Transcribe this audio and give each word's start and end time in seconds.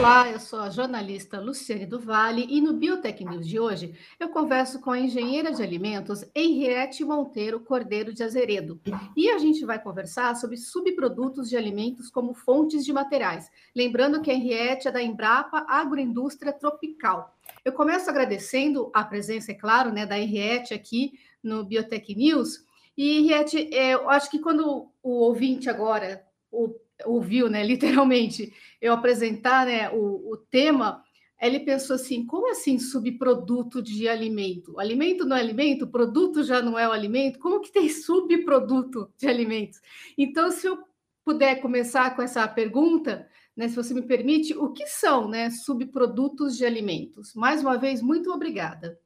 Olá, 0.00 0.30
eu 0.30 0.40
sou 0.40 0.60
a 0.60 0.70
jornalista 0.70 1.38
Luciane 1.38 1.84
do 1.84 2.00
Vale 2.00 2.46
e 2.48 2.58
no 2.62 2.72
Biotech 2.72 3.22
News 3.22 3.46
de 3.46 3.60
hoje 3.60 3.94
eu 4.18 4.30
converso 4.30 4.80
com 4.80 4.90
a 4.90 4.98
engenheira 4.98 5.52
de 5.52 5.62
alimentos 5.62 6.24
Henriette 6.34 7.04
Monteiro 7.04 7.60
Cordeiro 7.60 8.10
de 8.10 8.22
Azeredo. 8.22 8.80
E 9.14 9.28
a 9.28 9.36
gente 9.36 9.62
vai 9.66 9.78
conversar 9.78 10.34
sobre 10.36 10.56
subprodutos 10.56 11.50
de 11.50 11.56
alimentos 11.58 12.08
como 12.08 12.32
fontes 12.32 12.82
de 12.82 12.94
materiais. 12.94 13.50
Lembrando 13.76 14.22
que 14.22 14.30
a 14.30 14.34
Henriette 14.34 14.88
é 14.88 14.90
da 14.90 15.02
Embrapa 15.02 15.66
Agroindústria 15.68 16.54
Tropical. 16.54 17.36
Eu 17.62 17.74
começo 17.74 18.08
agradecendo 18.08 18.90
a 18.94 19.04
presença, 19.04 19.52
é 19.52 19.54
claro, 19.54 19.92
né, 19.92 20.06
da 20.06 20.18
Henriette 20.18 20.72
aqui 20.72 21.12
no 21.42 21.62
Biotech 21.62 22.14
News. 22.14 22.64
E, 22.96 23.18
Henriette, 23.18 23.68
é, 23.74 23.92
eu 23.92 24.08
acho 24.08 24.30
que 24.30 24.38
quando 24.38 24.90
o 25.02 25.10
ouvinte 25.10 25.68
agora, 25.68 26.24
o 26.50 26.74
ouviu, 27.04 27.48
né, 27.48 27.62
literalmente, 27.66 28.52
eu 28.80 28.92
apresentar 28.92 29.66
né, 29.66 29.90
o, 29.90 30.32
o 30.32 30.36
tema, 30.36 31.02
ele 31.40 31.60
pensou 31.60 31.96
assim: 31.96 32.26
como 32.26 32.50
assim 32.50 32.78
subproduto 32.78 33.82
de 33.82 34.08
alimento? 34.08 34.78
Alimento 34.78 35.24
não 35.24 35.36
é 35.36 35.40
alimento, 35.40 35.86
produto 35.86 36.42
já 36.42 36.60
não 36.60 36.78
é 36.78 36.86
o 36.88 36.92
alimento, 36.92 37.38
como 37.38 37.60
que 37.60 37.72
tem 37.72 37.88
subproduto 37.88 39.10
de 39.16 39.26
alimentos? 39.26 39.80
Então, 40.16 40.50
se 40.50 40.66
eu 40.66 40.78
puder 41.24 41.60
começar 41.60 42.14
com 42.14 42.22
essa 42.22 42.46
pergunta, 42.48 43.28
né, 43.56 43.68
se 43.68 43.76
você 43.76 43.92
me 43.94 44.02
permite, 44.02 44.56
o 44.56 44.72
que 44.72 44.86
são 44.86 45.28
né, 45.28 45.50
subprodutos 45.50 46.56
de 46.56 46.64
alimentos? 46.64 47.34
Mais 47.34 47.62
uma 47.62 47.76
vez, 47.76 48.00
muito 48.00 48.30
obrigada. 48.32 48.98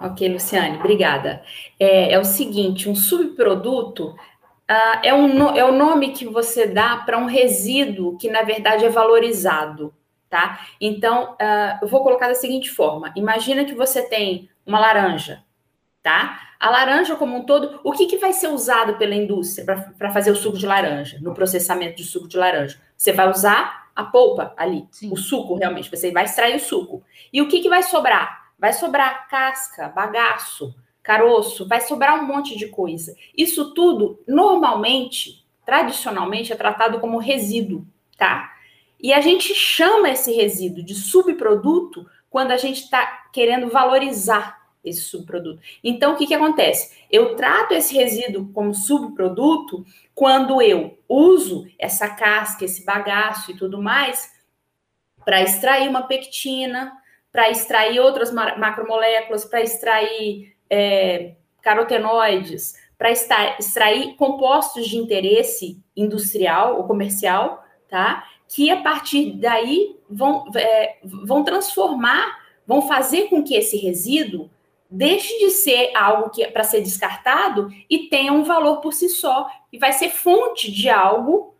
Ok, 0.00 0.28
Luciane, 0.28 0.78
obrigada. 0.78 1.42
É, 1.78 2.12
é 2.12 2.18
o 2.18 2.24
seguinte: 2.24 2.88
um 2.88 2.94
subproduto 2.94 4.14
Uh, 4.70 4.98
é, 5.02 5.12
um, 5.12 5.48
é 5.54 5.62
o 5.62 5.72
nome 5.72 6.12
que 6.12 6.24
você 6.24 6.66
dá 6.66 6.96
para 6.96 7.18
um 7.18 7.26
resíduo 7.26 8.16
que, 8.16 8.30
na 8.30 8.42
verdade, 8.42 8.84
é 8.84 8.88
valorizado, 8.88 9.94
tá? 10.30 10.66
Então, 10.80 11.34
uh, 11.34 11.78
eu 11.82 11.88
vou 11.88 12.02
colocar 12.02 12.28
da 12.28 12.34
seguinte 12.34 12.70
forma: 12.70 13.12
imagina 13.14 13.64
que 13.64 13.74
você 13.74 14.02
tem 14.08 14.48
uma 14.64 14.80
laranja, 14.80 15.44
tá? 16.02 16.40
A 16.58 16.70
laranja, 16.70 17.14
como 17.16 17.36
um 17.36 17.44
todo, 17.44 17.78
o 17.84 17.92
que, 17.92 18.06
que 18.06 18.16
vai 18.16 18.32
ser 18.32 18.48
usado 18.48 18.96
pela 18.96 19.14
indústria 19.14 19.66
para 19.98 20.10
fazer 20.10 20.30
o 20.30 20.36
suco 20.36 20.56
de 20.56 20.66
laranja, 20.66 21.18
no 21.20 21.34
processamento 21.34 21.96
de 21.96 22.04
suco 22.04 22.26
de 22.26 22.38
laranja? 22.38 22.80
Você 22.96 23.12
vai 23.12 23.28
usar 23.28 23.90
a 23.94 24.02
polpa 24.02 24.54
ali, 24.56 24.88
Sim. 24.90 25.12
o 25.12 25.16
suco 25.16 25.56
realmente, 25.56 25.90
você 25.90 26.10
vai 26.10 26.24
extrair 26.24 26.56
o 26.56 26.60
suco. 26.60 27.02
E 27.30 27.42
o 27.42 27.48
que, 27.48 27.60
que 27.60 27.68
vai 27.68 27.82
sobrar? 27.82 28.44
Vai 28.58 28.72
sobrar 28.72 29.28
casca, 29.28 29.88
bagaço, 29.88 30.74
caroço, 31.04 31.68
vai 31.68 31.80
sobrar 31.80 32.18
um 32.18 32.26
monte 32.26 32.58
de 32.58 32.66
coisa. 32.66 33.14
Isso 33.36 33.72
tudo, 33.72 34.18
normalmente, 34.26 35.46
tradicionalmente, 35.64 36.52
é 36.52 36.56
tratado 36.56 36.98
como 36.98 37.18
resíduo, 37.18 37.86
tá? 38.18 38.52
E 38.98 39.12
a 39.12 39.20
gente 39.20 39.54
chama 39.54 40.10
esse 40.10 40.32
resíduo 40.32 40.82
de 40.82 40.94
subproduto 40.94 42.04
quando 42.28 42.50
a 42.50 42.56
gente 42.56 42.82
está 42.82 43.28
querendo 43.32 43.68
valorizar 43.68 44.64
esse 44.82 45.02
subproduto. 45.02 45.60
Então, 45.84 46.14
o 46.14 46.16
que, 46.16 46.26
que 46.26 46.34
acontece? 46.34 46.98
Eu 47.10 47.36
trato 47.36 47.74
esse 47.74 47.94
resíduo 47.94 48.50
como 48.52 48.74
subproduto 48.74 49.86
quando 50.14 50.60
eu 50.60 50.98
uso 51.08 51.66
essa 51.78 52.08
casca, 52.08 52.64
esse 52.64 52.84
bagaço 52.84 53.52
e 53.52 53.56
tudo 53.56 53.80
mais 53.80 54.34
para 55.24 55.42
extrair 55.42 55.88
uma 55.88 56.02
pectina, 56.02 56.92
para 57.32 57.50
extrair 57.50 57.98
outras 57.98 58.30
macromoléculas, 58.30 59.44
para 59.44 59.62
extrair 59.62 60.53
é, 60.68 61.34
carotenoides, 61.62 62.74
para 62.96 63.10
extrair 63.10 64.14
compostos 64.16 64.88
de 64.88 64.96
interesse 64.96 65.82
industrial 65.96 66.76
ou 66.76 66.84
comercial, 66.84 67.64
tá? 67.88 68.24
Que 68.48 68.70
a 68.70 68.80
partir 68.80 69.32
daí 69.32 69.96
vão, 70.08 70.44
é, 70.54 70.98
vão 71.02 71.42
transformar, 71.42 72.38
vão 72.66 72.86
fazer 72.86 73.28
com 73.28 73.42
que 73.42 73.54
esse 73.54 73.76
resíduo 73.76 74.48
deixe 74.90 75.38
de 75.38 75.50
ser 75.50 75.90
algo 75.94 76.30
que 76.30 76.42
é 76.42 76.50
para 76.50 76.62
ser 76.62 76.80
descartado 76.80 77.68
e 77.90 78.08
tenha 78.08 78.32
um 78.32 78.44
valor 78.44 78.80
por 78.80 78.92
si 78.92 79.08
só 79.08 79.50
e 79.72 79.78
vai 79.78 79.92
ser 79.92 80.10
fonte 80.10 80.70
de 80.70 80.88
algo 80.88 81.54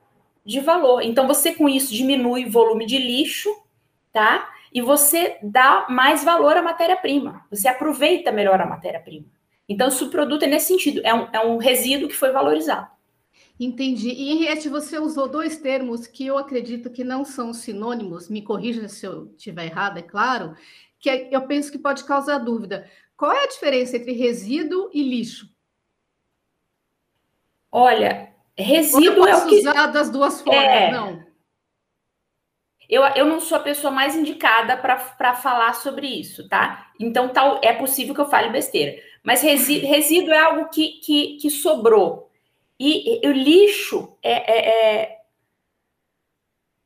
de 0.44 0.60
valor. 0.60 1.02
Então 1.02 1.26
você 1.26 1.52
com 1.52 1.68
isso 1.68 1.92
diminui 1.92 2.44
o 2.44 2.50
volume 2.50 2.86
de 2.86 2.98
lixo, 2.98 3.50
tá? 4.12 4.48
E 4.74 4.82
você 4.82 5.38
dá 5.40 5.86
mais 5.88 6.24
valor 6.24 6.56
à 6.56 6.62
matéria-prima, 6.62 7.46
você 7.48 7.68
aproveita 7.68 8.32
melhor 8.32 8.60
a 8.60 8.66
matéria-prima. 8.66 9.26
Então, 9.68 9.86
o 9.86 9.90
subproduto 9.90 10.44
é 10.44 10.48
nesse 10.48 10.66
sentido, 10.66 11.00
é 11.04 11.14
um, 11.14 11.28
é 11.32 11.40
um 11.46 11.56
resíduo 11.56 12.08
que 12.08 12.16
foi 12.16 12.32
valorizado. 12.32 12.88
Entendi. 13.58 14.10
E 14.10 14.32
Henriette, 14.32 14.68
você 14.68 14.98
usou 14.98 15.28
dois 15.28 15.56
termos 15.58 16.08
que 16.08 16.26
eu 16.26 16.36
acredito 16.36 16.90
que 16.90 17.04
não 17.04 17.24
são 17.24 17.52
sinônimos, 17.52 18.28
me 18.28 18.42
corrija 18.42 18.88
se 18.88 19.06
eu 19.06 19.32
estiver 19.36 19.66
errado, 19.66 19.98
é 19.98 20.02
claro, 20.02 20.56
que 20.98 21.08
é, 21.08 21.28
eu 21.30 21.46
penso 21.46 21.70
que 21.70 21.78
pode 21.78 22.02
causar 22.02 22.38
dúvida. 22.38 22.90
Qual 23.16 23.30
é 23.30 23.44
a 23.44 23.48
diferença 23.48 23.96
entre 23.96 24.12
resíduo 24.12 24.90
e 24.92 25.04
lixo? 25.04 25.48
Olha, 27.70 28.34
resíduo 28.58 29.26
é 29.26 29.36
o 29.36 29.46
que 29.46 29.60
usar 29.60 29.86
das 29.86 30.10
duas 30.10 30.42
formas, 30.42 30.64
é... 30.64 30.90
não. 30.90 31.33
Eu, 32.88 33.02
eu 33.14 33.24
não 33.24 33.40
sou 33.40 33.56
a 33.56 33.62
pessoa 33.62 33.90
mais 33.90 34.14
indicada 34.14 34.76
para 34.76 35.34
falar 35.34 35.74
sobre 35.74 36.06
isso, 36.06 36.48
tá? 36.48 36.90
Então, 37.00 37.28
tal, 37.28 37.60
é 37.62 37.72
possível 37.72 38.14
que 38.14 38.20
eu 38.20 38.28
fale 38.28 38.50
besteira. 38.50 39.00
Mas 39.22 39.40
resíduo, 39.40 39.88
resíduo 39.88 40.34
é 40.34 40.38
algo 40.38 40.68
que, 40.68 41.00
que, 41.00 41.38
que 41.38 41.50
sobrou. 41.50 42.30
E, 42.78 43.24
e, 43.24 43.28
o 43.28 43.32
lixo 43.32 44.18
é, 44.22 44.32
é, 44.32 45.02
é, 45.02 45.18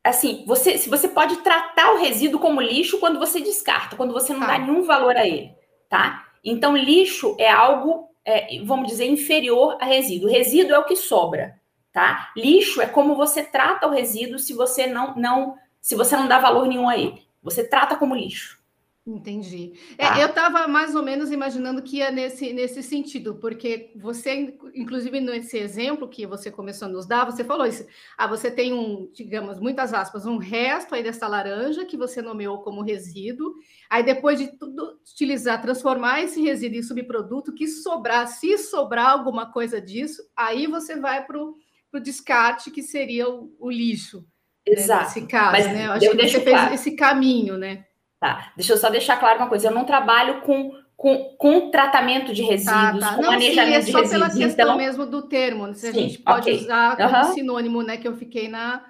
assim, 0.05 0.45
você, 0.47 0.79
se 0.79 0.89
você 0.89 1.09
pode 1.09 1.39
tratar 1.39 1.93
o 1.93 1.99
resíduo 1.99 2.41
como 2.41 2.61
lixo 2.61 3.01
quando 3.01 3.19
você 3.19 3.41
descarta, 3.41 3.97
quando 3.97 4.13
você 4.13 4.33
não 4.33 4.41
tá. 4.41 4.47
dá 4.47 4.59
nenhum 4.59 4.83
valor 4.83 5.17
a 5.17 5.27
ele, 5.27 5.53
tá? 5.89 6.27
Então, 6.45 6.77
lixo 6.77 7.35
é 7.39 7.51
algo, 7.51 8.09
é, 8.25 8.63
vamos 8.63 8.87
dizer, 8.87 9.07
inferior 9.07 9.77
a 9.81 9.85
resíduo. 9.85 10.31
Resíduo 10.31 10.75
é 10.75 10.79
o 10.79 10.85
que 10.85 10.95
sobra, 10.95 11.61
tá? 11.93 12.31
Lixo 12.37 12.81
é 12.81 12.87
como 12.87 13.17
você 13.17 13.43
trata 13.43 13.89
o 13.89 13.91
resíduo 13.91 14.39
se 14.39 14.53
você 14.53 14.87
não, 14.87 15.17
não 15.17 15.57
se 15.89 15.95
você 15.95 16.15
não 16.15 16.29
dá 16.29 16.39
valor 16.39 16.69
nenhum 16.69 16.87
a 16.87 16.99
ele. 16.99 17.23
Você 17.43 17.67
trata 17.67 17.97
como 17.97 18.15
lixo. 18.15 18.63
Entendi. 19.07 19.73
É, 19.97 20.07
tá? 20.07 20.19
É, 20.19 20.23
eu 20.23 20.29
estava 20.29 20.69
mais 20.69 20.95
ou 20.95 21.03
menos 21.03 21.31
imaginando 21.31 21.81
que 21.81 21.97
ia 21.97 22.11
nesse, 22.11 22.53
nesse 22.53 22.83
sentido, 22.83 23.37
porque 23.37 23.91
você, 23.97 24.55
inclusive 24.75 25.19
nesse 25.19 25.57
exemplo 25.57 26.07
que 26.07 26.27
você 26.27 26.51
começou 26.51 26.89
a 26.89 26.91
nos 26.91 27.07
dar, 27.07 27.25
você 27.25 27.43
falou 27.43 27.65
isso. 27.65 27.87
Ah, 28.19 28.27
você 28.27 28.51
tem 28.51 28.75
um, 28.75 29.11
digamos, 29.15 29.59
muitas 29.59 29.95
aspas, 29.95 30.27
um 30.27 30.37
resto 30.37 30.95
aí 30.95 31.03
dessa 31.03 31.27
laranja 31.27 31.87
que 31.87 31.97
você 31.97 32.21
nomeou 32.21 32.59
como 32.59 32.83
resíduo. 32.83 33.55
Aí 33.89 34.03
depois 34.03 34.39
de 34.39 34.49
tudo 34.59 35.01
utilizar, 35.11 35.63
transformar 35.63 36.21
esse 36.21 36.43
resíduo 36.43 36.81
em 36.81 36.83
subproduto, 36.83 37.55
que 37.55 37.67
sobrar, 37.67 38.29
se 38.29 38.59
sobrar 38.59 39.13
alguma 39.13 39.51
coisa 39.51 39.81
disso, 39.81 40.23
aí 40.37 40.67
você 40.67 41.01
vai 41.01 41.25
para 41.25 41.41
o 41.41 41.57
descarte, 41.99 42.71
que 42.71 42.83
seria 42.83 43.27
o, 43.27 43.57
o 43.59 43.71
lixo. 43.71 44.23
Né, 44.69 44.77
Exato. 44.77 45.05
Nesse 45.05 45.27
caso, 45.27 45.53
Mas 45.53 45.67
né? 45.67 45.87
Eu 45.87 45.93
acho 45.93 46.05
eu 46.05 46.17
que 46.17 46.29
você 46.29 46.41
claro. 46.41 46.69
fez 46.69 46.81
esse 46.81 46.97
caminho, 46.97 47.57
né? 47.57 47.85
Tá. 48.21 48.53
Deixa 48.57 48.73
eu 48.73 48.77
só 48.79 48.91
deixar 48.91 49.17
claro 49.17 49.39
uma 49.39 49.49
coisa. 49.49 49.69
Eu 49.69 49.75
não 49.75 49.85
trabalho 49.85 50.41
com, 50.41 50.73
com, 50.97 51.37
com 51.39 51.71
tratamento 51.71 52.35
de 52.35 52.43
resíduos, 52.43 53.01
tá, 53.01 53.11
tá. 53.11 53.15
com 53.15 53.23
não, 53.23 53.31
manejamento 53.31 53.85
sim, 53.85 53.91
é 53.91 53.93
só 53.93 53.99
de 53.99 54.05
resíduos. 54.05 54.11
pela 54.11 54.47
questão 54.47 54.65
então... 54.65 54.77
mesmo 54.77 55.07
do 55.07 55.23
termo. 55.23 55.67
Né? 55.67 55.75
Se 55.75 55.81
sim, 55.81 55.89
a 55.89 55.93
gente 55.93 56.19
pode 56.19 56.51
okay. 56.51 56.57
usar 56.57 56.97
como 56.97 57.17
uhum. 57.17 57.33
sinônimo, 57.33 57.83
né? 57.83 57.97
Que 57.97 58.09
eu 58.09 58.17
fiquei 58.17 58.49
na, 58.49 58.85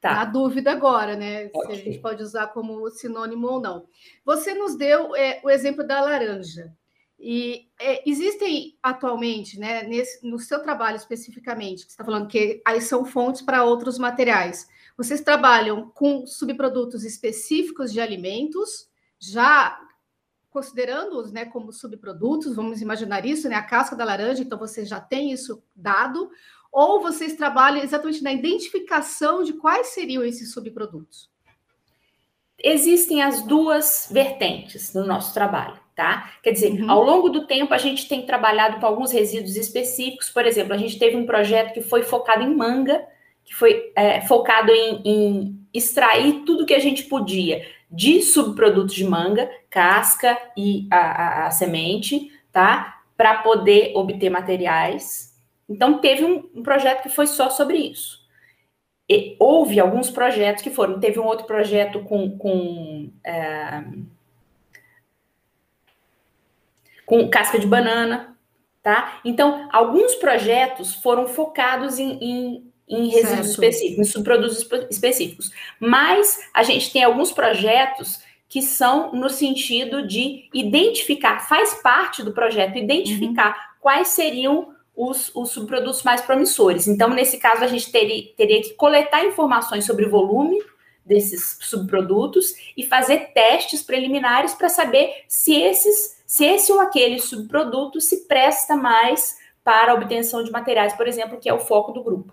tá. 0.00 0.14
na 0.14 0.24
dúvida 0.26 0.72
agora, 0.72 1.16
né? 1.16 1.46
Okay. 1.46 1.60
Se 1.66 1.72
a 1.72 1.84
gente 1.84 1.98
pode 1.98 2.22
usar 2.22 2.48
como 2.48 2.90
sinônimo 2.90 3.46
ou 3.46 3.60
não. 3.60 3.84
Você 4.24 4.54
nos 4.54 4.76
deu 4.76 5.16
é, 5.16 5.40
o 5.42 5.50
exemplo 5.50 5.86
da 5.86 6.00
laranja. 6.00 6.72
E 7.18 7.68
é, 7.80 8.08
existem 8.08 8.76
atualmente, 8.82 9.58
né, 9.58 9.82
nesse, 9.84 10.26
no 10.28 10.38
seu 10.38 10.60
trabalho 10.62 10.96
especificamente, 10.96 11.86
que 11.86 11.92
você 11.92 11.94
está 11.94 12.04
falando 12.04 12.28
que 12.28 12.60
aí 12.66 12.80
são 12.82 13.04
fontes 13.04 13.40
para 13.40 13.64
outros 13.64 13.98
materiais. 13.98 14.68
Vocês 14.96 15.20
trabalham 15.20 15.90
com 15.90 16.26
subprodutos 16.26 17.04
específicos 17.04 17.92
de 17.92 18.00
alimentos, 18.00 18.88
já 19.18 19.78
considerando-os 20.50 21.32
né, 21.32 21.44
como 21.44 21.72
subprodutos, 21.72 22.54
vamos 22.54 22.80
imaginar 22.80 23.26
isso, 23.26 23.48
né, 23.48 23.56
a 23.56 23.62
casca 23.62 23.96
da 23.96 24.04
laranja, 24.04 24.40
então 24.40 24.56
você 24.56 24.84
já 24.84 25.00
tem 25.00 25.32
isso 25.32 25.60
dado, 25.74 26.30
ou 26.70 27.00
vocês 27.00 27.34
trabalham 27.34 27.82
exatamente 27.82 28.22
na 28.22 28.32
identificação 28.32 29.42
de 29.42 29.54
quais 29.54 29.88
seriam 29.88 30.24
esses 30.24 30.52
subprodutos? 30.52 31.28
Existem 32.56 33.20
as 33.20 33.42
duas 33.42 34.08
vertentes 34.12 34.94
no 34.94 35.04
nosso 35.04 35.34
trabalho, 35.34 35.78
tá? 35.96 36.32
Quer 36.40 36.52
dizer, 36.52 36.80
uhum. 36.80 36.88
ao 36.88 37.02
longo 37.02 37.28
do 37.28 37.48
tempo 37.48 37.74
a 37.74 37.78
gente 37.78 38.08
tem 38.08 38.24
trabalhado 38.24 38.78
com 38.78 38.86
alguns 38.86 39.10
resíduos 39.10 39.56
específicos, 39.56 40.30
por 40.30 40.46
exemplo, 40.46 40.72
a 40.72 40.78
gente 40.78 40.98
teve 41.00 41.16
um 41.16 41.26
projeto 41.26 41.74
que 41.74 41.82
foi 41.82 42.04
focado 42.04 42.44
em 42.44 42.54
manga, 42.54 43.04
que 43.44 43.54
foi 43.54 43.92
é, 43.94 44.20
focado 44.22 44.72
em, 44.72 45.02
em, 45.04 45.66
extrair 45.72 46.44
tudo 46.44 46.66
que 46.66 46.74
a 46.74 46.78
gente 46.78 47.04
podia 47.04 47.66
de 47.90 48.22
subprodutos 48.22 48.94
de 48.94 49.04
manga, 49.04 49.48
casca 49.70 50.36
e 50.56 50.88
a, 50.90 50.96
a, 50.96 51.46
a 51.46 51.50
semente, 51.50 52.32
tá? 52.50 53.02
Para 53.16 53.42
poder 53.42 53.92
obter 53.94 54.30
materiais. 54.30 55.32
Então, 55.68 55.98
teve 55.98 56.24
um, 56.24 56.50
um, 56.54 56.62
projeto 56.62 57.02
que 57.02 57.08
foi 57.08 57.26
só 57.26 57.50
sobre 57.50 57.76
isso. 57.78 58.24
E 59.08 59.36
houve 59.38 59.78
alguns 59.78 60.10
projetos 60.10 60.62
que 60.62 60.70
foram. 60.70 60.98
Teve 60.98 61.20
um 61.20 61.26
outro 61.26 61.46
projeto 61.46 62.02
com, 62.02 62.36
com, 62.36 63.10
é, 63.22 63.84
com 67.06 67.28
casca 67.28 67.58
de 67.58 67.66
banana, 67.66 68.36
tá? 68.82 69.20
Então, 69.24 69.68
alguns 69.70 70.14
projetos 70.16 70.94
foram 70.94 71.28
focados 71.28 71.98
em, 71.98 72.18
em 72.20 72.73
em 72.88 73.08
resíduos 73.08 73.48
certo. 73.48 73.50
específicos, 73.50 73.98
em 73.98 74.10
subprodutos 74.10 74.68
específicos. 74.90 75.50
Mas 75.80 76.38
a 76.52 76.62
gente 76.62 76.92
tem 76.92 77.02
alguns 77.02 77.32
projetos 77.32 78.20
que 78.48 78.62
são 78.62 79.12
no 79.12 79.28
sentido 79.28 80.06
de 80.06 80.48
identificar, 80.52 81.40
faz 81.40 81.74
parte 81.82 82.22
do 82.22 82.32
projeto, 82.32 82.78
identificar 82.78 83.48
uhum. 83.48 83.80
quais 83.80 84.08
seriam 84.08 84.74
os, 84.94 85.34
os, 85.34 85.50
subprodutos 85.50 86.02
mais 86.02 86.20
promissores. 86.20 86.86
Então, 86.86 87.08
nesse 87.10 87.38
caso, 87.38 87.64
a 87.64 87.66
gente 87.66 87.90
teria, 87.90 88.32
teria 88.36 88.62
que 88.62 88.74
coletar 88.74 89.24
informações 89.24 89.84
sobre 89.84 90.04
o 90.04 90.10
volume 90.10 90.62
desses 91.04 91.58
subprodutos 91.60 92.54
e 92.76 92.86
fazer 92.86 93.32
testes 93.34 93.82
preliminares 93.82 94.54
para 94.54 94.68
saber 94.68 95.24
se 95.28 95.54
esses, 95.54 96.22
se 96.26 96.44
esse 96.44 96.72
ou 96.72 96.80
aquele 96.80 97.18
subproduto 97.20 98.00
se 98.00 98.26
presta 98.26 98.76
mais 98.76 99.36
para 99.62 99.92
a 99.92 99.94
obtenção 99.94 100.44
de 100.44 100.50
materiais, 100.50 100.94
por 100.94 101.08
exemplo, 101.08 101.38
que 101.38 101.48
é 101.48 101.54
o 101.54 101.58
foco 101.58 101.92
do 101.92 102.02
grupo. 102.02 102.32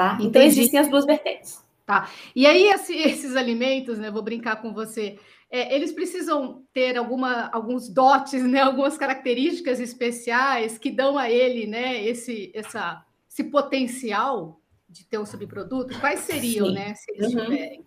Tá? 0.00 0.16
Então 0.18 0.40
existem 0.40 0.80
as 0.80 0.88
duas 0.88 1.04
vertentes. 1.04 1.62
Tá. 1.84 2.08
E 2.34 2.46
aí 2.46 2.68
esse, 2.68 2.94
esses 2.96 3.36
alimentos, 3.36 3.98
né? 3.98 4.10
Vou 4.10 4.22
brincar 4.22 4.56
com 4.62 4.72
você. 4.72 5.18
É, 5.50 5.74
eles 5.74 5.92
precisam 5.92 6.62
ter 6.72 6.96
alguma, 6.96 7.50
alguns 7.52 7.86
dotes, 7.90 8.42
né? 8.42 8.60
Algumas 8.60 8.96
características 8.96 9.78
especiais 9.78 10.78
que 10.78 10.90
dão 10.90 11.18
a 11.18 11.30
ele, 11.30 11.66
né? 11.66 12.02
Esse, 12.02 12.50
essa, 12.54 13.04
esse 13.30 13.44
potencial 13.44 14.58
de 14.88 15.04
ter 15.04 15.18
um 15.18 15.26
subproduto. 15.26 16.00
Quais 16.00 16.20
seriam, 16.20 16.68
Sim. 16.68 16.72
né? 16.72 16.94
Se 16.94 17.12
eles 17.12 17.34
uhum. 17.34 17.44
tiverem? 17.44 17.84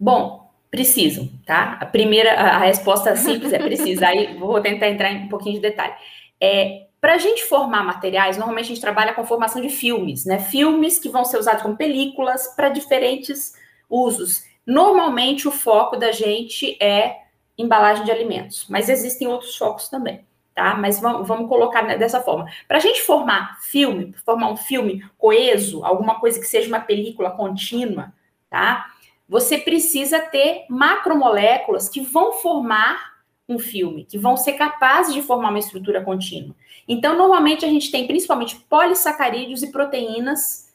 Bom, 0.00 0.50
precisam, 0.70 1.28
tá? 1.44 1.76
A 1.78 1.84
primeira, 1.84 2.32
a 2.32 2.58
resposta 2.60 3.14
simples 3.16 3.52
é 3.52 3.58
precisa. 3.58 4.06
Aí 4.06 4.38
vou 4.38 4.62
tentar 4.62 4.88
entrar 4.88 5.12
em 5.12 5.26
um 5.26 5.28
pouquinho 5.28 5.56
de 5.56 5.60
detalhe. 5.60 5.92
É, 6.40 6.86
para 7.04 7.16
a 7.16 7.18
gente 7.18 7.44
formar 7.44 7.84
materiais, 7.84 8.38
normalmente 8.38 8.64
a 8.64 8.68
gente 8.68 8.80
trabalha 8.80 9.12
com 9.12 9.26
formação 9.26 9.60
de 9.60 9.68
filmes, 9.68 10.24
né? 10.24 10.38
Filmes 10.38 10.98
que 10.98 11.10
vão 11.10 11.22
ser 11.22 11.36
usados 11.36 11.60
como 11.60 11.76
películas 11.76 12.46
para 12.56 12.70
diferentes 12.70 13.52
usos. 13.90 14.42
Normalmente 14.66 15.46
o 15.46 15.50
foco 15.50 15.98
da 15.98 16.12
gente 16.12 16.82
é 16.82 17.18
embalagem 17.58 18.06
de 18.06 18.10
alimentos, 18.10 18.64
mas 18.70 18.88
existem 18.88 19.28
outros 19.28 19.54
focos 19.54 19.90
também, 19.90 20.24
tá? 20.54 20.76
Mas 20.76 20.98
vamos, 20.98 21.28
vamos 21.28 21.46
colocar 21.46 21.82
dessa 21.98 22.22
forma. 22.22 22.46
Para 22.66 22.78
a 22.78 22.80
gente 22.80 23.02
formar 23.02 23.60
filme, 23.60 24.14
formar 24.24 24.50
um 24.50 24.56
filme 24.56 25.04
coeso, 25.18 25.84
alguma 25.84 26.18
coisa 26.18 26.40
que 26.40 26.46
seja 26.46 26.68
uma 26.68 26.80
película 26.80 27.32
contínua, 27.32 28.14
tá? 28.48 28.86
Você 29.28 29.58
precisa 29.58 30.20
ter 30.20 30.64
macromoléculas 30.70 31.86
que 31.86 32.00
vão 32.00 32.32
formar 32.32 33.13
um 33.48 33.58
filme, 33.58 34.04
que 34.04 34.18
vão 34.18 34.36
ser 34.36 34.54
capazes 34.54 35.12
de 35.12 35.22
formar 35.22 35.50
uma 35.50 35.58
estrutura 35.58 36.02
contínua. 36.02 36.54
Então, 36.88 37.16
normalmente 37.16 37.64
a 37.64 37.68
gente 37.68 37.90
tem 37.90 38.06
principalmente 38.06 38.56
polissacarídeos 38.68 39.62
e 39.62 39.70
proteínas 39.70 40.72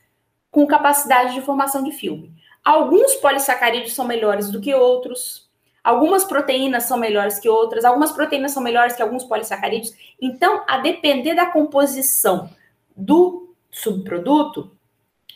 com 0.51 0.65
capacidade 0.67 1.33
de 1.33 1.41
formação 1.41 1.83
de 1.83 1.91
filme. 1.91 2.31
Alguns 2.63 3.15
polissacarídeos 3.15 3.93
são 3.93 4.05
melhores 4.05 4.51
do 4.51 4.59
que 4.59 4.73
outros, 4.73 5.49
algumas 5.83 6.23
proteínas 6.23 6.83
são 6.83 6.97
melhores 6.97 7.39
que 7.39 7.49
outras, 7.49 7.85
algumas 7.85 8.11
proteínas 8.11 8.51
são 8.51 8.61
melhores 8.61 8.95
que 8.95 9.01
alguns 9.01 9.23
polissacarídeos. 9.23 9.93
Então, 10.21 10.63
a 10.67 10.77
depender 10.77 11.35
da 11.35 11.47
composição 11.47 12.49
do 12.95 13.55
subproduto, 13.71 14.71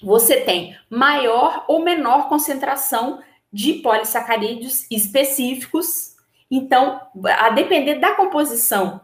você 0.02 0.42
tem 0.42 0.76
maior 0.90 1.66
ou 1.68 1.82
menor 1.82 2.28
concentração 2.28 3.22
de 3.52 3.76
polissacarídeos 3.76 4.86
específicos 4.92 6.13
então, 6.56 7.02
a 7.26 7.50
depender 7.50 7.96
da 7.96 8.14
composição 8.14 9.02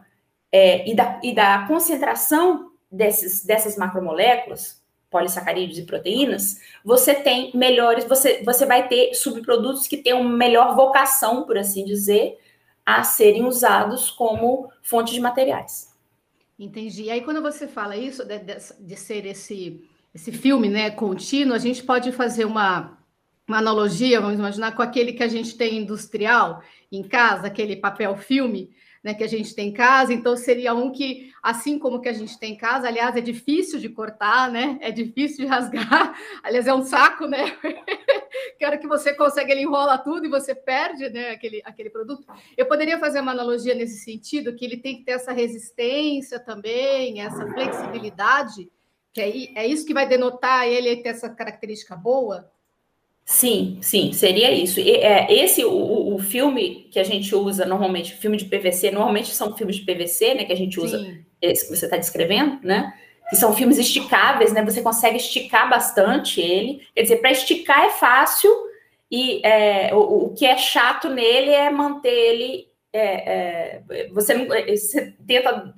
é, 0.52 0.88
e, 0.88 0.94
da, 0.94 1.20
e 1.20 1.34
da 1.34 1.66
concentração 1.66 2.70
desses, 2.88 3.44
dessas 3.44 3.76
macromoléculas, 3.76 4.80
polissacarídeos 5.10 5.78
e 5.78 5.82
proteínas, 5.82 6.60
você 6.84 7.12
tem 7.12 7.50
melhores, 7.52 8.04
você, 8.04 8.40
você 8.44 8.64
vai 8.64 8.86
ter 8.86 9.14
subprodutos 9.14 9.88
que 9.88 9.96
tenham 9.96 10.22
melhor 10.22 10.76
vocação, 10.76 11.42
por 11.42 11.58
assim 11.58 11.84
dizer, 11.84 12.38
a 12.86 13.02
serem 13.02 13.44
usados 13.44 14.12
como 14.12 14.70
fonte 14.80 15.12
de 15.12 15.20
materiais. 15.20 15.92
Entendi. 16.56 17.04
E 17.04 17.10
aí, 17.10 17.22
quando 17.22 17.42
você 17.42 17.66
fala 17.66 17.96
isso, 17.96 18.24
de, 18.24 18.38
de, 18.38 18.56
de 18.78 18.96
ser 18.96 19.26
esse, 19.26 19.84
esse 20.14 20.30
filme 20.30 20.68
né, 20.68 20.88
contínuo, 20.92 21.56
a 21.56 21.58
gente 21.58 21.82
pode 21.82 22.12
fazer 22.12 22.44
uma, 22.44 22.96
uma 23.50 23.58
analogia, 23.58 24.20
vamos 24.20 24.38
imaginar, 24.38 24.76
com 24.76 24.82
aquele 24.82 25.12
que 25.12 25.24
a 25.24 25.28
gente 25.28 25.56
tem 25.56 25.78
industrial 25.78 26.62
em 26.90 27.02
casa, 27.02 27.48
aquele 27.48 27.74
papel 27.74 28.16
filme, 28.16 28.70
né, 29.02 29.12
que 29.12 29.24
a 29.24 29.26
gente 29.26 29.54
tem 29.54 29.70
em 29.70 29.72
casa, 29.72 30.12
então 30.12 30.36
seria 30.36 30.72
um 30.72 30.92
que, 30.92 31.32
assim 31.42 31.76
como 31.76 32.00
que 32.00 32.08
a 32.08 32.12
gente 32.12 32.38
tem 32.38 32.52
em 32.52 32.56
casa, 32.56 32.86
aliás, 32.86 33.16
é 33.16 33.20
difícil 33.20 33.80
de 33.80 33.88
cortar, 33.88 34.50
né? 34.50 34.78
É 34.80 34.92
difícil 34.92 35.38
de 35.38 35.46
rasgar, 35.46 36.14
aliás, 36.44 36.66
é 36.66 36.74
um 36.74 36.82
saco, 36.82 37.26
né? 37.26 37.56
que 38.56 38.78
que 38.78 38.86
você 38.86 39.14
consegue, 39.14 39.50
ele 39.50 39.62
enrola 39.62 39.98
tudo 39.98 40.26
e 40.26 40.30
você 40.30 40.54
perde 40.54 41.08
né, 41.08 41.30
aquele, 41.30 41.60
aquele 41.64 41.90
produto. 41.90 42.24
Eu 42.56 42.66
poderia 42.66 42.98
fazer 43.00 43.20
uma 43.20 43.32
analogia 43.32 43.74
nesse 43.74 44.04
sentido, 44.04 44.54
que 44.54 44.64
ele 44.64 44.76
tem 44.76 44.98
que 44.98 45.04
ter 45.04 45.12
essa 45.12 45.32
resistência 45.32 46.38
também, 46.38 47.20
essa 47.20 47.44
flexibilidade, 47.48 48.70
que 49.12 49.20
é, 49.20 49.62
é 49.62 49.66
isso 49.66 49.86
que 49.86 49.94
vai 49.94 50.06
denotar 50.06 50.68
ele 50.68 50.94
ter 50.98 51.08
essa 51.08 51.28
característica 51.28 51.96
boa. 51.96 52.48
Sim, 53.24 53.78
sim, 53.80 54.12
seria 54.12 54.50
isso. 54.50 54.80
E, 54.80 54.90
é, 54.90 55.32
esse, 55.32 55.64
o, 55.64 56.14
o 56.14 56.18
filme 56.18 56.88
que 56.90 56.98
a 56.98 57.04
gente 57.04 57.34
usa 57.34 57.64
normalmente, 57.64 58.14
filme 58.14 58.36
de 58.36 58.44
PVC, 58.44 58.90
normalmente 58.90 59.30
são 59.30 59.56
filmes 59.56 59.76
de 59.76 59.82
PVC, 59.82 60.34
né, 60.34 60.44
que 60.44 60.52
a 60.52 60.56
gente 60.56 60.80
usa, 60.80 60.98
sim. 60.98 61.24
esse 61.40 61.68
que 61.68 61.76
você 61.76 61.84
está 61.84 61.96
descrevendo, 61.96 62.58
né? 62.62 62.92
Que 63.28 63.36
são 63.36 63.54
filmes 63.54 63.78
esticáveis, 63.78 64.52
né? 64.52 64.64
Você 64.64 64.82
consegue 64.82 65.16
esticar 65.16 65.70
bastante 65.70 66.40
ele. 66.40 66.82
Quer 66.94 67.02
dizer, 67.02 67.16
para 67.18 67.30
esticar 67.30 67.84
é 67.84 67.90
fácil, 67.90 68.50
e 69.10 69.44
é, 69.44 69.94
o, 69.94 70.26
o, 70.26 70.34
que 70.34 70.46
é 70.46 70.56
chato 70.56 71.08
nele 71.08 71.50
é 71.50 71.70
manter 71.70 72.08
ele. 72.08 72.68
É, 72.92 73.82
é, 73.88 74.08
você, 74.12 74.34
não, 74.34 74.46
você 74.46 75.14
tenta 75.26 75.74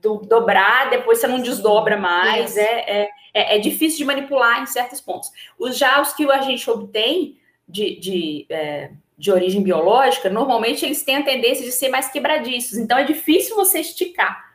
do, 0.00 0.18
dobrar, 0.18 0.90
depois 0.90 1.18
você 1.18 1.26
não 1.26 1.40
desdobra 1.40 1.96
mais. 1.96 2.56
É, 2.56 2.62
é, 2.62 3.10
é, 3.32 3.56
é, 3.56 3.58
difícil 3.58 3.98
de 3.98 4.04
manipular 4.04 4.62
em 4.62 4.66
certos 4.66 5.00
pontos. 5.00 5.30
Os, 5.58 5.76
já 5.76 6.00
os 6.00 6.12
que 6.12 6.30
a 6.30 6.40
gente 6.40 6.68
obtém 6.70 7.38
de, 7.68 7.96
de, 8.00 8.46
é, 8.50 8.90
de 9.16 9.30
origem 9.30 9.62
biológica, 9.62 10.28
normalmente 10.28 10.84
eles 10.84 11.02
têm 11.02 11.16
a 11.16 11.22
tendência 11.22 11.64
de 11.64 11.72
ser 11.72 11.88
mais 11.88 12.10
quebradiços. 12.10 12.78
Então 12.78 12.98
é 12.98 13.04
difícil 13.04 13.54
você 13.54 13.80
esticar. 13.80 14.50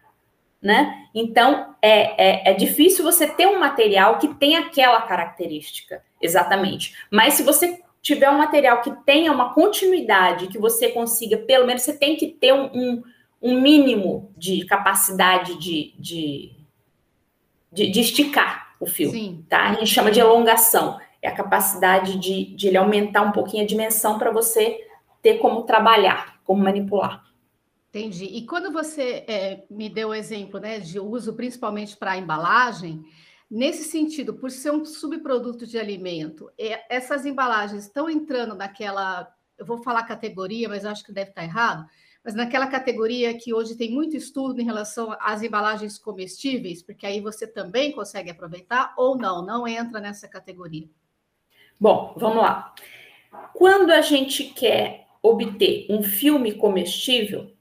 Né? 0.61 1.07
Então 1.13 1.75
é, 1.79 2.49
é, 2.49 2.51
é 2.51 2.53
difícil 2.53 3.03
você 3.03 3.27
ter 3.27 3.45
um 3.45 3.59
material 3.59 4.17
que 4.17 4.33
tem 4.33 4.55
aquela 4.55 5.01
característica, 5.01 6.01
exatamente. 6.19 6.95
Mas 7.11 7.35
se 7.35 7.43
você 7.43 7.79
tiver 8.01 8.29
um 8.29 8.37
material 8.37 8.81
que 8.81 8.91
tenha 9.05 9.31
uma 9.31 9.53
continuidade, 9.53 10.47
que 10.47 10.57
você 10.57 10.89
consiga, 10.89 11.37
pelo 11.37 11.67
menos 11.67 11.83
você 11.83 11.93
tem 11.93 12.15
que 12.15 12.27
ter 12.27 12.53
um, 12.53 12.65
um 12.73 13.03
um 13.45 13.61
mínimo 13.61 14.33
de 14.35 14.65
capacidade 14.65 15.59
de, 15.59 15.93
de, 15.99 16.51
de, 17.71 17.91
de 17.91 17.99
esticar 17.99 18.75
o 18.79 18.87
fio, 18.87 19.11
Sim. 19.11 19.45
tá? 19.47 19.69
A 19.69 19.73
gente 19.73 19.85
chama 19.85 20.09
de 20.09 20.19
elongação, 20.19 20.99
é 21.21 21.27
a 21.27 21.35
capacidade 21.35 22.17
de, 22.17 22.55
de 22.55 22.67
ele 22.67 22.77
aumentar 22.77 23.21
um 23.21 23.31
pouquinho 23.31 23.63
a 23.63 23.67
dimensão 23.67 24.17
para 24.17 24.31
você 24.31 24.83
ter 25.21 25.37
como 25.37 25.61
trabalhar, 25.61 26.41
como 26.43 26.63
manipular. 26.63 27.23
Entendi. 27.89 28.25
E 28.25 28.47
quando 28.47 28.71
você 28.71 29.23
é, 29.27 29.63
me 29.69 29.89
deu 29.89 30.09
o 30.09 30.13
exemplo 30.15 30.59
né, 30.59 30.79
de 30.79 30.99
uso 30.99 31.35
principalmente 31.35 31.95
para 31.95 32.17
embalagem, 32.17 33.05
nesse 33.49 33.83
sentido, 33.83 34.33
por 34.33 34.49
ser 34.49 34.71
um 34.71 34.83
subproduto 34.83 35.67
de 35.67 35.77
alimento, 35.77 36.49
é, 36.57 36.83
essas 36.93 37.27
embalagens 37.27 37.83
estão 37.83 38.09
entrando 38.09 38.55
naquela, 38.55 39.31
eu 39.55 39.67
vou 39.67 39.83
falar 39.83 40.01
categoria, 40.01 40.67
mas 40.67 40.83
acho 40.83 41.03
que 41.03 41.13
deve 41.13 41.29
estar 41.29 41.43
errado, 41.43 41.85
mas 42.25 42.33
naquela 42.33 42.65
categoria 42.65 43.37
que 43.37 43.53
hoje 43.53 43.75
tem 43.75 43.91
muito 43.91 44.17
estudo 44.17 44.59
em 44.59 44.65
relação 44.65 45.15
às 45.19 45.43
embalagens 45.43 45.99
comestíveis, 45.99 46.81
porque 46.81 47.05
aí 47.05 47.21
você 47.21 47.45
também 47.45 47.91
consegue 47.91 48.31
aproveitar 48.31 48.95
ou 48.97 49.15
não, 49.15 49.45
não 49.45 49.67
entra 49.67 49.99
nessa 49.99 50.27
categoria. 50.27 50.89
Bom, 51.79 52.15
vamos 52.17 52.37
lá. 52.37 52.73
Quando 53.53 53.91
a 53.91 54.01
gente 54.01 54.45
quer 54.45 55.05
obter 55.21 55.85
um 55.87 56.01
filme 56.01 56.53
comestível, 56.53 57.51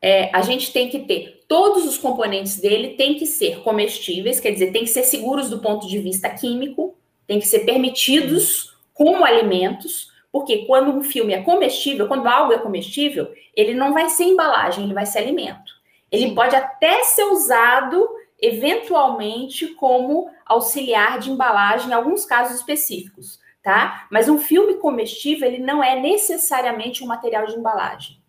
é, 0.00 0.30
a 0.32 0.42
gente 0.42 0.72
tem 0.72 0.88
que 0.88 1.00
ter 1.00 1.44
todos 1.48 1.84
os 1.84 1.98
componentes 1.98 2.60
dele 2.60 2.90
têm 2.90 3.16
que 3.16 3.26
ser 3.26 3.62
comestíveis, 3.62 4.38
quer 4.38 4.52
dizer, 4.52 4.70
tem 4.70 4.84
que 4.84 4.90
ser 4.90 5.02
seguros 5.02 5.50
do 5.50 5.58
ponto 5.58 5.88
de 5.88 5.98
vista 5.98 6.30
químico, 6.30 6.96
tem 7.26 7.40
que 7.40 7.48
ser 7.48 7.60
permitidos 7.60 8.76
como 8.94 9.24
alimentos, 9.24 10.12
porque 10.36 10.66
quando 10.66 10.90
um 10.90 11.02
filme 11.02 11.32
é 11.32 11.40
comestível, 11.40 12.06
quando 12.06 12.26
algo 12.26 12.52
é 12.52 12.58
comestível, 12.58 13.32
ele 13.54 13.72
não 13.72 13.94
vai 13.94 14.10
ser 14.10 14.24
embalagem, 14.24 14.84
ele 14.84 14.92
vai 14.92 15.06
ser 15.06 15.20
alimento. 15.20 15.72
Ele 16.12 16.28
Sim. 16.28 16.34
pode 16.34 16.54
até 16.54 17.02
ser 17.04 17.24
usado 17.24 18.06
eventualmente 18.38 19.68
como 19.68 20.30
auxiliar 20.44 21.18
de 21.20 21.30
embalagem 21.30 21.88
em 21.88 21.94
alguns 21.94 22.26
casos 22.26 22.56
específicos, 22.56 23.40
tá? 23.62 24.06
Mas 24.10 24.28
um 24.28 24.38
filme 24.38 24.74
comestível, 24.74 25.48
ele 25.48 25.56
não 25.56 25.82
é 25.82 25.98
necessariamente 25.98 27.02
um 27.02 27.06
material 27.06 27.46
de 27.46 27.56
embalagem, 27.56 28.20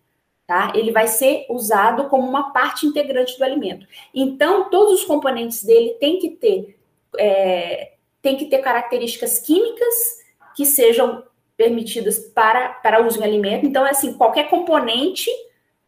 tá? 0.47 0.71
Ele 0.73 0.93
vai 0.93 1.07
ser 1.07 1.45
usado 1.49 2.07
como 2.07 2.25
uma 2.25 2.53
parte 2.53 2.85
integrante 2.85 3.37
do 3.37 3.43
alimento. 3.43 3.85
Então, 4.15 4.69
todos 4.69 5.01
os 5.01 5.03
componentes 5.03 5.61
dele 5.61 5.97
têm 5.99 6.19
que 6.19 6.29
ter, 6.29 6.79
é, 7.19 7.95
tem 8.21 8.37
que 8.37 8.45
ter 8.45 8.59
características 8.59 9.39
químicas 9.39 10.25
que 10.55 10.65
sejam 10.65 11.26
permitidas 11.57 12.19
para, 12.19 12.69
para 12.69 13.05
uso 13.05 13.19
em 13.19 13.23
alimento. 13.23 13.65
Então, 13.65 13.85
é 13.85 13.89
assim, 13.89 14.13
qualquer 14.13 14.49
componente 14.49 15.29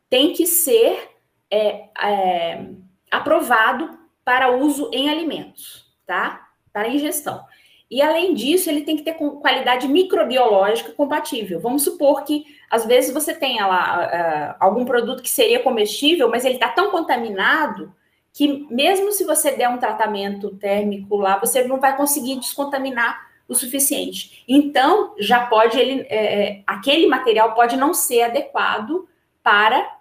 tem 0.09 0.33
que 0.33 0.47
ser 0.47 1.09
é, 1.51 1.85
é, 2.03 2.65
aprovado 3.11 3.97
para 4.25 4.51
uso 4.51 4.89
em 4.91 5.09
alimentos, 5.09 5.85
tá? 6.05 6.47
Para 6.73 6.89
ingestão. 6.89 7.45
E 7.89 8.01
além 8.01 8.35
disso, 8.35 8.69
ele 8.69 8.81
tem 8.81 8.95
que 8.95 9.03
ter 9.03 9.13
qualidade 9.13 9.87
microbiológica 9.87 10.91
compatível. 10.91 11.59
Vamos 11.59 11.83
supor 11.83 12.23
que 12.23 12.45
às 12.69 12.85
vezes 12.85 13.11
você 13.11 13.33
tenha 13.33 13.65
lá 13.65 14.55
uh, 14.59 14.63
algum 14.63 14.85
produto 14.85 15.23
que 15.23 15.29
seria 15.29 15.63
comestível, 15.63 16.29
mas 16.29 16.45
ele 16.45 16.55
está 16.55 16.69
tão 16.69 16.91
contaminado 16.91 17.91
que 18.31 18.67
mesmo 18.69 19.11
se 19.11 19.23
você 19.23 19.53
der 19.53 19.69
um 19.69 19.79
tratamento 19.79 20.55
térmico 20.57 21.17
lá, 21.17 21.39
você 21.39 21.63
não 21.63 21.79
vai 21.79 21.97
conseguir 21.97 22.35
descontaminar 22.35 23.28
o 23.49 23.55
suficiente. 23.55 24.43
Então, 24.47 25.15
já 25.17 25.47
pode 25.47 25.77
ele, 25.77 26.01
é, 26.03 26.61
aquele 26.67 27.07
material 27.07 27.53
pode 27.55 27.75
não 27.75 27.93
ser 27.93 28.21
adequado 28.21 29.09
para 29.43 29.97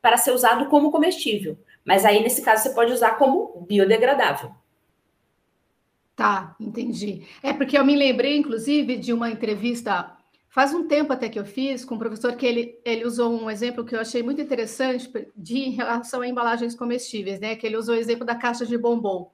para 0.00 0.16
ser 0.16 0.32
usado 0.32 0.66
como 0.66 0.90
comestível. 0.90 1.56
Mas 1.84 2.04
aí, 2.04 2.20
nesse 2.20 2.42
caso, 2.42 2.64
você 2.64 2.70
pode 2.70 2.92
usar 2.92 3.12
como 3.12 3.64
biodegradável. 3.68 4.50
Tá, 6.16 6.56
entendi. 6.58 7.24
É 7.40 7.52
porque 7.52 7.78
eu 7.78 7.84
me 7.84 7.94
lembrei, 7.94 8.36
inclusive, 8.36 8.96
de 8.96 9.12
uma 9.12 9.30
entrevista 9.30 10.16
faz 10.48 10.74
um 10.74 10.86
tempo 10.86 11.12
até 11.12 11.28
que 11.28 11.38
eu 11.38 11.46
fiz 11.46 11.84
com 11.84 11.94
um 11.94 11.98
professor 11.98 12.36
que 12.36 12.44
ele, 12.44 12.78
ele 12.84 13.06
usou 13.06 13.32
um 13.32 13.48
exemplo 13.48 13.84
que 13.84 13.94
eu 13.94 14.00
achei 14.00 14.22
muito 14.22 14.40
interessante 14.40 15.10
de 15.34 15.58
em 15.58 15.70
relação 15.70 16.20
a 16.20 16.28
embalagens 16.28 16.74
comestíveis, 16.74 17.40
né? 17.40 17.56
Que 17.56 17.66
ele 17.66 17.76
usou 17.76 17.94
o 17.94 17.98
exemplo 17.98 18.26
da 18.26 18.34
caixa 18.34 18.66
de 18.66 18.76
bombom 18.76 19.30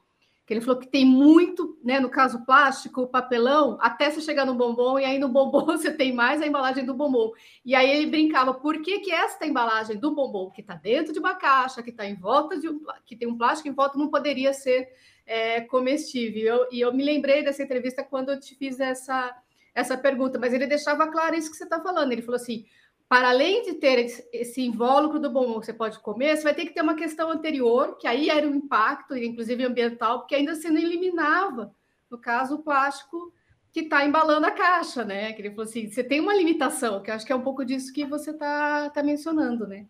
que 0.49 0.55
ele 0.55 0.63
falou 0.63 0.81
que 0.81 0.89
tem 0.89 1.05
muito, 1.05 1.79
né, 1.85 2.01
no 2.01 2.09
caso 2.09 2.43
plástico, 2.47 3.07
papelão, 3.07 3.77
até 3.83 4.11
você 4.11 4.23
chegar 4.23 4.47
no 4.47 4.55
bombom, 4.55 4.99
e 4.99 5.05
aí 5.05 5.19
no 5.19 5.29
bombom 5.29 5.67
você 5.77 5.93
tem 5.93 6.11
mais 6.11 6.41
a 6.41 6.47
embalagem 6.47 6.87
do 6.87 6.95
bombom. 6.95 7.33
E 7.63 7.75
aí 7.75 7.91
ele 7.91 8.07
brincava, 8.07 8.55
por 8.55 8.81
que, 8.81 9.01
que 9.01 9.13
esta 9.13 9.45
embalagem 9.45 9.99
do 9.99 10.15
bombom, 10.15 10.51
que 10.51 10.63
está 10.63 10.75
dentro 10.75 11.13
de 11.13 11.19
uma 11.19 11.35
caixa, 11.35 11.83
que 11.83 11.91
está 11.91 12.07
em 12.07 12.15
volta 12.15 12.59
de 12.59 12.67
um, 12.67 12.81
que 13.05 13.15
tem 13.15 13.29
um 13.29 13.37
plástico 13.37 13.69
em 13.69 13.75
volta, 13.75 13.99
não 13.99 14.09
poderia 14.09 14.55
ser 14.55 14.89
é, 15.27 15.61
comestível? 15.61 16.67
E 16.73 16.81
eu 16.81 16.95
me 16.95 17.05
lembrei 17.05 17.45
dessa 17.45 17.63
entrevista 17.63 18.03
quando 18.03 18.31
eu 18.31 18.41
te 18.41 18.55
fiz 18.55 18.81
essa, 18.81 19.37
essa 19.75 19.99
pergunta, 19.99 20.39
mas 20.39 20.55
ele 20.55 20.67
deixava 20.67 21.09
claro 21.09 21.37
isso 21.37 21.51
que 21.51 21.59
você 21.59 21.65
está 21.65 21.79
falando. 21.79 22.11
Ele 22.11 22.23
falou 22.23 22.37
assim: 22.37 22.65
para 23.09 23.31
além 23.31 23.63
de 23.63 23.75
ter 23.75 24.27
esse 24.33 24.61
invólucro 24.61 25.19
do 25.19 25.31
que 25.31 25.67
você 25.67 25.73
pode 25.73 25.99
comer, 26.01 26.37
você 26.37 26.43
vai 26.43 26.55
ter 26.55 26.67
que 26.67 26.75
ter 26.75 26.83
uma 26.83 26.95
questão 26.95 27.31
anterior, 27.31 27.97
que 27.97 28.07
aí 28.07 28.29
era 28.29 28.47
um 28.47 28.55
impacto, 28.55 29.17
inclusive 29.17 29.65
ambiental, 29.65 30.21
porque 30.21 30.35
ainda 30.35 30.55
você 30.55 30.69
não 30.69 30.79
eliminava, 30.79 31.75
no 32.11 32.19
caso, 32.19 32.57
o 32.57 32.63
plástico 32.63 33.33
que 33.73 33.81
está 33.81 34.05
embalando 34.05 34.47
a 34.47 34.51
caixa, 34.51 35.05
né? 35.05 35.33
Que 35.33 35.41
ele 35.41 35.51
falou 35.51 35.65
assim, 35.65 35.89
você 35.89 36.05
tem 36.05 36.21
uma 36.21 36.35
limitação, 36.35 37.03
que 37.03 37.11
acho 37.11 37.25
que 37.25 37.33
é 37.33 37.37
um 37.37 37.43
pouco 37.43 37.65
disso 37.65 37.93
que 37.93 38.05
você 38.05 38.31
está 38.31 38.91
tá 38.91 39.03
mencionando, 39.03 39.67
né? 39.67 39.87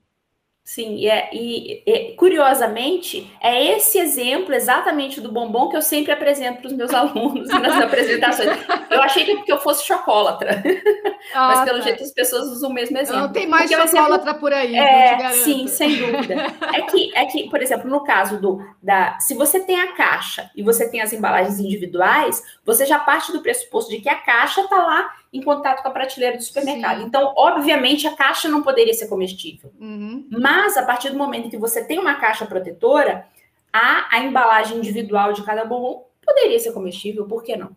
Sim, 0.69 0.97
e, 0.97 1.09
é, 1.09 1.31
e, 1.33 1.83
e, 1.87 2.13
curiosamente, 2.13 3.33
é 3.41 3.75
esse 3.75 3.99
exemplo 3.99 4.55
exatamente 4.55 5.19
do 5.19 5.33
bombom 5.33 5.71
que 5.71 5.77
eu 5.79 5.81
sempre 5.81 6.13
apresento 6.13 6.59
para 6.59 6.67
os 6.67 6.75
meus 6.75 6.93
alunos 6.93 7.49
nas 7.49 7.83
apresentações. 7.85 8.51
Eu 8.91 9.01
achei 9.01 9.25
que 9.25 9.35
porque 9.37 9.51
eu 9.51 9.59
fosse 9.61 9.87
chocolatra, 9.87 10.63
ah, 11.33 11.49
mas 11.49 11.65
pelo 11.65 11.79
tá. 11.79 11.85
jeito 11.85 12.03
as 12.03 12.13
pessoas 12.13 12.49
usam 12.49 12.69
o 12.69 12.75
mesmo 12.75 12.99
exemplo. 12.99 13.19
Não 13.19 13.33
tem 13.33 13.47
mais 13.47 13.71
porque 13.71 13.89
chocolatra 13.89 14.35
por 14.35 14.53
aí, 14.53 14.77
é, 14.77 15.31
Sim, 15.31 15.67
sem 15.69 15.97
dúvida. 15.97 16.35
É 16.75 16.83
que, 16.83 17.17
é 17.17 17.25
que, 17.25 17.49
por 17.49 17.63
exemplo, 17.63 17.89
no 17.89 18.05
caso 18.05 18.39
do 18.39 18.63
da, 18.83 19.19
se 19.21 19.33
você 19.33 19.61
tem 19.61 19.81
a 19.81 19.95
caixa 19.95 20.51
e 20.55 20.63
você 20.63 20.87
tem 20.91 21.01
as 21.01 21.15
embalagens 21.15 21.59
individuais, 21.59 22.43
você 22.63 22.85
já 22.85 22.99
parte 22.99 23.33
do 23.33 23.41
pressuposto 23.41 23.91
de 23.91 24.03
que 24.03 24.09
a 24.11 24.17
caixa 24.17 24.61
está 24.61 24.77
lá 24.77 25.15
em 25.33 25.43
contato 25.43 25.83
com 25.83 25.89
a 25.89 25.93
prateleira 25.93 26.37
do 26.37 26.43
supermercado. 26.43 27.01
Sim. 27.01 27.07
Então, 27.07 27.35
obviamente, 27.37 28.07
a 28.07 28.17
caixa 28.17 28.49
não 28.49 28.63
poderia 28.63 28.95
ser 28.95 29.09
comestível. 29.09 29.73
Uhum. 29.79 30.27
Mas, 30.31 30.77
a 30.77 30.85
partir 30.85 31.11
do 31.11 31.19
momento 31.19 31.51
que 31.51 31.59
você 31.59 31.85
tem 31.85 31.99
uma 31.99 32.15
caixa 32.15 32.47
protetora, 32.47 33.27
a, 33.73 34.17
a 34.17 34.21
embalagem 34.21 34.79
individual 34.79 35.33
de 35.33 35.43
cada 35.43 35.65
bombom 35.65 36.07
poderia 36.25 36.59
ser 36.59 36.73
comestível, 36.73 37.27
por 37.27 37.43
que 37.43 37.57
não? 37.57 37.77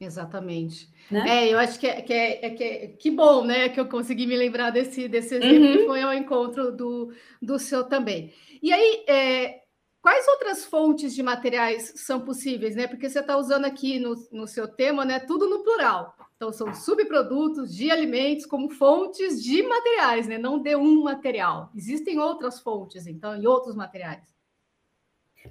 Exatamente. 0.00 0.88
Né? 1.10 1.24
É, 1.28 1.52
eu 1.52 1.58
acho 1.58 1.78
que 1.78 1.86
é, 1.86 2.02
que 2.02 2.12
é, 2.12 2.46
é, 2.46 2.50
que 2.50 2.64
é, 2.64 2.86
que 2.88 3.10
bom, 3.10 3.44
né, 3.44 3.68
que 3.68 3.80
eu 3.80 3.86
consegui 3.86 4.26
me 4.26 4.36
lembrar 4.36 4.70
desse, 4.70 5.08
desse 5.08 5.34
exemplo 5.36 5.66
uhum. 5.66 5.76
que 5.76 5.86
foi 5.86 6.02
ao 6.02 6.14
encontro 6.14 6.70
do, 6.70 7.12
do 7.42 7.58
seu 7.58 7.84
também. 7.84 8.32
E 8.62 8.72
aí, 8.72 9.04
é, 9.08 9.60
Quais 10.08 10.26
outras 10.26 10.64
fontes 10.64 11.14
de 11.14 11.22
materiais 11.22 11.92
são 11.96 12.22
possíveis, 12.22 12.74
né? 12.74 12.86
Porque 12.86 13.10
você 13.10 13.20
está 13.20 13.36
usando 13.36 13.66
aqui 13.66 13.98
no, 14.00 14.14
no 14.32 14.46
seu 14.46 14.66
tema, 14.66 15.04
né? 15.04 15.18
Tudo 15.18 15.46
no 15.46 15.62
plural. 15.62 16.14
Então, 16.34 16.50
são 16.50 16.72
subprodutos 16.72 17.76
de 17.76 17.90
alimentos 17.90 18.46
como 18.46 18.70
fontes 18.70 19.44
de 19.44 19.62
materiais, 19.62 20.26
né? 20.26 20.38
Não 20.38 20.62
de 20.62 20.74
um 20.76 21.02
material. 21.02 21.70
Existem 21.76 22.18
outras 22.18 22.58
fontes, 22.58 23.06
então, 23.06 23.36
e 23.36 23.46
outros 23.46 23.76
materiais. 23.76 24.34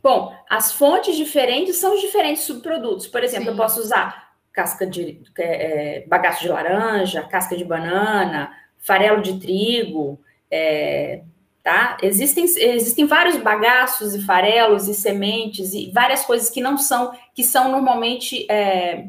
Bom, 0.02 0.36
as 0.50 0.74
fontes 0.74 1.16
diferentes 1.16 1.76
são 1.76 1.94
os 1.94 2.02
diferentes 2.02 2.42
subprodutos. 2.42 3.06
Por 3.06 3.24
exemplo, 3.24 3.46
Sim. 3.46 3.52
eu 3.52 3.58
posso 3.58 3.80
usar 3.80 4.40
casca 4.52 4.88
de 4.88 5.22
é, 5.38 6.00
é, 6.00 6.08
bagaço 6.08 6.42
de 6.42 6.50
laranja, 6.50 7.22
casca 7.28 7.56
de 7.56 7.64
banana, 7.64 8.52
farelo 8.80 9.22
de 9.22 9.40
trigo, 9.40 10.20
é, 10.50 11.22
tá? 11.68 11.98
Existem, 12.02 12.46
existem 12.46 13.06
vários 13.06 13.36
bagaços 13.36 14.16
e 14.16 14.24
farelos 14.24 14.88
e 14.88 14.94
sementes 14.94 15.74
e 15.74 15.92
várias 15.92 16.24
coisas 16.24 16.50
que 16.50 16.62
não 16.62 16.78
são, 16.78 17.12
que 17.36 17.44
são 17.44 17.70
normalmente, 17.70 18.50
é, 18.50 19.08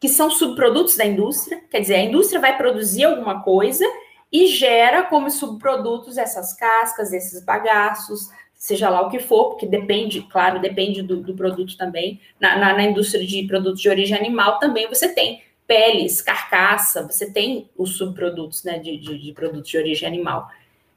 que 0.00 0.08
são 0.08 0.30
subprodutos 0.30 0.96
da 0.96 1.04
indústria, 1.04 1.62
quer 1.70 1.80
dizer, 1.80 1.96
a 1.96 2.02
indústria 2.02 2.40
vai 2.40 2.56
produzir 2.56 3.04
alguma 3.04 3.42
coisa 3.42 3.84
e 4.32 4.46
gera 4.46 5.02
como 5.02 5.30
subprodutos 5.30 6.16
essas 6.16 6.54
cascas, 6.54 7.12
esses 7.12 7.44
bagaços, 7.44 8.30
seja 8.54 8.88
lá 8.88 9.02
o 9.02 9.10
que 9.10 9.18
for, 9.18 9.50
porque 9.50 9.66
depende, 9.66 10.22
claro, 10.22 10.62
depende 10.62 11.02
do, 11.02 11.18
do 11.18 11.34
produto 11.34 11.76
também. 11.76 12.18
Na, 12.40 12.56
na, 12.56 12.72
na, 12.72 12.84
indústria 12.84 13.22
de 13.26 13.46
produtos 13.46 13.82
de 13.82 13.88
origem 13.90 14.16
animal 14.16 14.58
também 14.58 14.88
você 14.88 15.12
tem 15.12 15.42
peles, 15.66 16.22
carcaça, 16.22 17.06
você 17.06 17.30
tem 17.30 17.68
os 17.76 17.98
subprodutos 17.98 18.64
né, 18.64 18.78
de, 18.78 18.96
de, 18.96 19.18
de 19.18 19.32
produtos 19.34 19.70
de 19.70 19.76
origem 19.76 20.08
animal. 20.08 20.48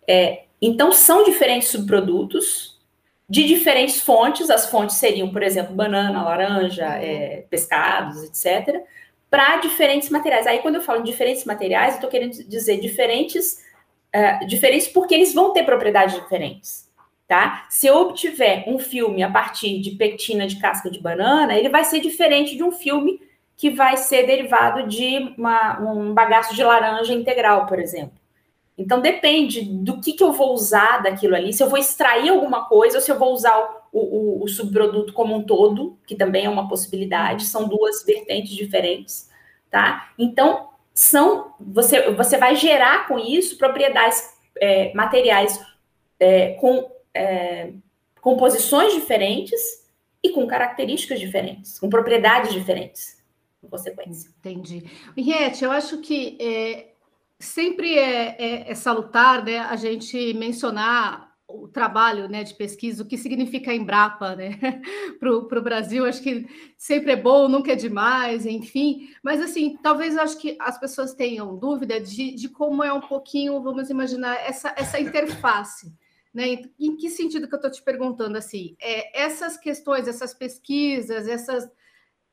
É, 0.08 0.44
então, 0.62 0.92
são 0.92 1.24
diferentes 1.24 1.70
subprodutos 1.70 2.80
de 3.28 3.48
diferentes 3.48 4.00
fontes. 4.02 4.50
As 4.50 4.70
fontes 4.70 4.98
seriam, 4.98 5.32
por 5.32 5.42
exemplo, 5.42 5.74
banana, 5.74 6.24
laranja, 6.24 6.86
uhum. 6.86 6.94
é, 6.94 7.46
pescados, 7.50 8.24
etc., 8.24 8.84
para 9.30 9.58
diferentes 9.58 10.10
materiais. 10.10 10.46
Aí, 10.46 10.60
quando 10.60 10.76
eu 10.76 10.82
falo 10.82 11.02
diferentes 11.04 11.46
materiais, 11.46 11.94
eu 11.94 11.96
estou 11.96 12.10
querendo 12.10 12.34
dizer 12.50 12.82
diferentes, 12.82 13.64
uh, 14.14 14.46
diferentes 14.46 14.90
porque 14.90 15.16
eles 15.16 15.34
vão 15.34 15.54
ter 15.54 15.64
propriedades 15.64 16.16
diferentes. 16.16 16.92
Tá? 17.30 17.66
Se 17.70 17.88
eu 17.88 17.96
obtiver 17.96 18.66
um 18.68 18.78
filme 18.78 19.24
a 19.24 19.32
partir 19.32 19.80
de 19.80 19.92
pectina 19.92 20.46
de 20.46 20.60
casca 20.60 20.92
de 20.92 21.00
banana, 21.00 21.58
ele 21.58 21.70
vai 21.70 21.86
ser 21.86 22.02
diferente 22.02 22.58
de 22.58 22.64
um 22.64 22.74
filme 22.74 23.22
que 23.56 23.70
vai 23.70 23.96
ser 23.96 24.26
derivado 24.26 24.86
de 24.86 25.34
uma, 25.38 25.80
um 25.80 26.14
bagaço 26.14 26.54
de 26.54 26.62
laranja 26.62 27.14
integral, 27.14 27.68
por 27.68 27.80
exemplo. 27.80 28.21
Então 28.82 29.00
depende 29.00 29.62
do 29.62 30.02
que, 30.02 30.14
que 30.14 30.24
eu 30.24 30.34
vou 30.34 30.54
usar 30.54 31.04
daquilo 31.04 31.36
ali, 31.36 31.54
se 31.54 31.62
eu 31.62 31.70
vou 31.70 31.78
extrair 31.78 32.30
alguma 32.30 32.66
coisa 32.66 32.98
ou 32.98 33.02
se 33.02 33.12
eu 33.12 33.20
vou 33.20 33.32
usar 33.32 33.58
o, 33.92 34.00
o, 34.00 34.44
o 34.44 34.48
subproduto 34.48 35.14
como 35.14 35.36
um 35.36 35.44
todo, 35.44 35.98
que 36.08 36.16
também 36.16 36.46
é 36.46 36.50
uma 36.50 36.68
possibilidade, 36.68 37.46
são 37.46 37.68
duas 37.68 38.04
vertentes 38.04 38.54
diferentes, 38.54 39.30
tá? 39.70 40.12
Então 40.18 40.70
são 40.94 41.54
você, 41.60 42.12
você 42.12 42.38
vai 42.38 42.56
gerar 42.56 43.08
com 43.08 43.20
isso 43.20 43.58
propriedades 43.58 44.34
é, 44.60 44.94
materiais 44.94 45.60
é, 46.20 46.54
com 46.56 46.92
é, 47.14 47.72
composições 48.20 48.94
diferentes 48.94 49.90
e 50.24 50.30
com 50.30 50.46
características 50.48 51.20
diferentes, 51.20 51.80
com 51.80 51.90
propriedades 51.90 52.52
diferentes, 52.52 53.22
em 53.64 53.68
consequência. 53.68 54.30
Entendi. 54.40 54.84
Henriette, 55.16 55.64
eu 55.64 55.72
acho 55.72 56.00
que 56.00 56.38
é, 56.40 56.91
sempre 57.42 57.98
é, 57.98 58.36
é, 58.38 58.72
é, 58.72 58.76
salutar 58.76 59.44
né, 59.44 59.60
a 59.60 59.76
gente 59.76 60.34
mencionar 60.34 61.32
o 61.48 61.68
trabalho 61.68 62.30
né, 62.30 62.44
de 62.44 62.54
pesquisa, 62.54 63.04
o 63.04 63.06
que 63.06 63.18
significa 63.18 63.74
Embrapa 63.74 64.36
né, 64.36 64.58
para 65.20 65.32
o 65.36 65.62
Brasil. 65.62 66.06
Acho 66.06 66.22
que 66.22 66.48
sempre 66.78 67.12
é 67.12 67.16
bom, 67.16 67.50
nunca 67.50 67.74
é 67.74 67.76
demais, 67.76 68.46
enfim. 68.46 69.10
Mas, 69.22 69.42
assim, 69.42 69.78
talvez 69.84 70.18
acho 70.18 70.38
que 70.38 70.56
as 70.60 70.80
pessoas 70.80 71.14
tenham 71.14 71.58
dúvida 71.58 72.00
de, 72.00 72.34
de 72.36 72.48
como 72.48 72.84
é 72.84 72.94
um 72.94 73.02
pouquinho, 73.02 73.62
vamos 73.62 73.90
imaginar, 73.90 74.36
essa, 74.36 74.74
essa 74.78 75.00
interface. 75.00 75.94
Né? 76.34 76.62
Em, 76.80 76.96
que 76.96 77.10
sentido 77.10 77.48
que 77.48 77.54
eu 77.54 77.58
estou 77.58 77.72
te 77.72 77.82
perguntando 77.82 78.38
assim? 78.38 78.76
É, 78.80 79.24
essas 79.24 79.58
questões, 79.58 80.08
essas 80.08 80.34
pesquisas, 80.34 81.28
essas 81.28 81.70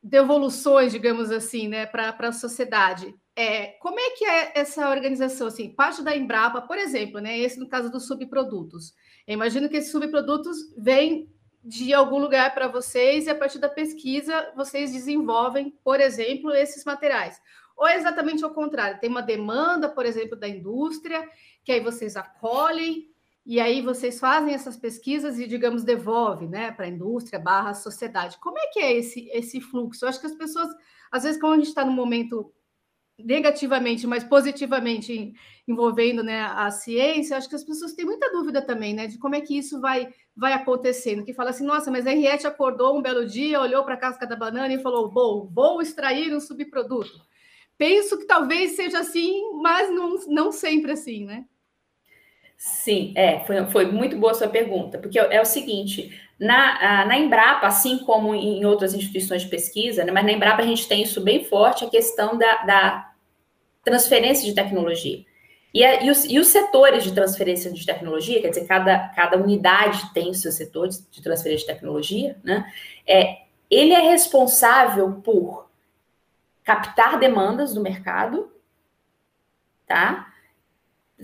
devoluções, 0.00 0.92
digamos 0.92 1.30
assim, 1.32 1.66
né, 1.66 1.84
para 1.84 2.14
a 2.16 2.32
sociedade, 2.32 3.12
é, 3.38 3.66
como 3.78 4.00
é 4.00 4.10
que 4.10 4.24
é 4.24 4.52
essa 4.56 4.90
organização? 4.90 5.46
Assim, 5.46 5.70
parte 5.70 6.02
da 6.02 6.16
Embrapa, 6.16 6.60
por 6.60 6.76
exemplo, 6.76 7.20
né? 7.20 7.38
Esse 7.38 7.60
no 7.60 7.68
caso 7.68 7.88
dos 7.88 8.04
subprodutos. 8.04 8.92
Eu 9.28 9.34
imagino 9.34 9.68
que 9.68 9.76
esses 9.76 9.92
subprodutos 9.92 10.56
vêm 10.76 11.32
de 11.62 11.94
algum 11.94 12.18
lugar 12.18 12.52
para 12.52 12.66
vocês 12.66 13.26
e 13.26 13.30
a 13.30 13.36
partir 13.36 13.60
da 13.60 13.68
pesquisa 13.68 14.52
vocês 14.56 14.92
desenvolvem, 14.92 15.70
por 15.84 16.00
exemplo, 16.00 16.50
esses 16.50 16.84
materiais. 16.84 17.40
Ou 17.76 17.86
é 17.86 17.94
exatamente 17.94 18.42
ao 18.42 18.50
contrário, 18.50 18.98
tem 18.98 19.08
uma 19.08 19.22
demanda, 19.22 19.88
por 19.88 20.04
exemplo, 20.04 20.36
da 20.36 20.48
indústria, 20.48 21.24
que 21.62 21.70
aí 21.70 21.78
vocês 21.78 22.16
acolhem 22.16 23.08
e 23.46 23.60
aí 23.60 23.80
vocês 23.82 24.18
fazem 24.18 24.52
essas 24.52 24.76
pesquisas 24.76 25.38
e, 25.38 25.46
digamos, 25.46 25.84
devolvem 25.84 26.48
né, 26.48 26.72
para 26.72 26.86
a 26.86 26.88
indústria 26.88 27.38
barra 27.38 27.72
sociedade. 27.72 28.36
Como 28.40 28.58
é 28.58 28.66
que 28.72 28.80
é 28.80 28.94
esse, 28.94 29.28
esse 29.30 29.60
fluxo? 29.60 30.04
Eu 30.04 30.08
acho 30.08 30.20
que 30.20 30.26
as 30.26 30.34
pessoas, 30.34 30.68
às 31.08 31.22
vezes, 31.22 31.40
quando 31.40 31.52
a 31.52 31.56
gente 31.58 31.68
está 31.68 31.84
num 31.84 31.92
momento 31.92 32.52
negativamente, 33.18 34.06
mas 34.06 34.22
positivamente 34.22 35.34
envolvendo 35.66 36.22
né, 36.22 36.40
a 36.42 36.70
ciência, 36.70 37.36
acho 37.36 37.48
que 37.48 37.54
as 37.54 37.64
pessoas 37.64 37.92
têm 37.92 38.04
muita 38.04 38.30
dúvida 38.32 38.62
também, 38.62 38.94
né, 38.94 39.06
de 39.06 39.18
como 39.18 39.34
é 39.34 39.40
que 39.40 39.56
isso 39.56 39.80
vai, 39.80 40.08
vai 40.36 40.52
acontecendo. 40.52 41.24
Que 41.24 41.34
fala 41.34 41.50
assim, 41.50 41.64
nossa, 41.64 41.90
mas 41.90 42.06
a 42.06 42.12
Henriette 42.12 42.46
acordou 42.46 42.96
um 42.96 43.02
belo 43.02 43.26
dia, 43.26 43.60
olhou 43.60 43.84
para 43.84 43.94
a 43.94 43.98
casca 43.98 44.26
da 44.26 44.36
banana 44.36 44.72
e 44.72 44.82
falou, 44.82 45.10
vou, 45.10 45.46
vou 45.48 45.82
extrair 45.82 46.34
um 46.34 46.40
subproduto. 46.40 47.20
Penso 47.76 48.18
que 48.18 48.24
talvez 48.24 48.72
seja 48.72 49.00
assim, 49.00 49.52
mas 49.62 49.90
não, 49.90 50.18
não 50.28 50.52
sempre 50.52 50.92
assim, 50.92 51.24
né? 51.24 51.44
Sim, 52.56 53.12
é, 53.14 53.44
foi, 53.44 53.64
foi 53.66 53.86
muito 53.86 54.16
boa 54.16 54.32
a 54.32 54.34
sua 54.34 54.48
pergunta, 54.48 54.98
porque 54.98 55.16
é 55.16 55.40
o 55.40 55.44
seguinte, 55.44 56.12
na, 56.38 57.04
na 57.04 57.18
Embrapa, 57.18 57.66
assim 57.66 57.98
como 57.98 58.34
em 58.34 58.64
outras 58.64 58.94
instituições 58.94 59.42
de 59.42 59.48
pesquisa, 59.48 60.04
né, 60.04 60.12
mas 60.12 60.24
na 60.24 60.32
Embrapa 60.32 60.62
a 60.62 60.66
gente 60.66 60.86
tem 60.86 61.02
isso 61.02 61.20
bem 61.20 61.44
forte, 61.44 61.84
a 61.84 61.90
questão 61.90 62.38
da, 62.38 62.62
da 62.64 63.12
transferência 63.82 64.44
de 64.44 64.54
tecnologia. 64.54 65.24
E, 65.74 65.84
a, 65.84 66.02
e, 66.02 66.10
os, 66.10 66.24
e, 66.24 66.38
os, 66.38 66.46
setores 66.48 67.04
de 67.04 67.12
transferência 67.12 67.70
de 67.70 67.84
tecnologia, 67.84 68.40
quer 68.40 68.48
dizer, 68.50 68.66
cada, 68.66 69.08
cada 69.10 69.36
unidade 69.36 70.12
tem 70.14 70.30
o 70.30 70.34
seu 70.34 70.50
setor 70.50 70.88
de, 70.88 71.00
de 71.10 71.22
transferência 71.22 71.66
de 71.66 71.72
tecnologia, 71.72 72.36
né? 72.42 72.72
É, 73.06 73.42
ele 73.70 73.92
é 73.92 74.00
responsável 74.00 75.20
por 75.22 75.68
captar 76.64 77.18
demandas 77.18 77.74
do 77.74 77.82
mercado, 77.82 78.50
tá? 79.86 80.27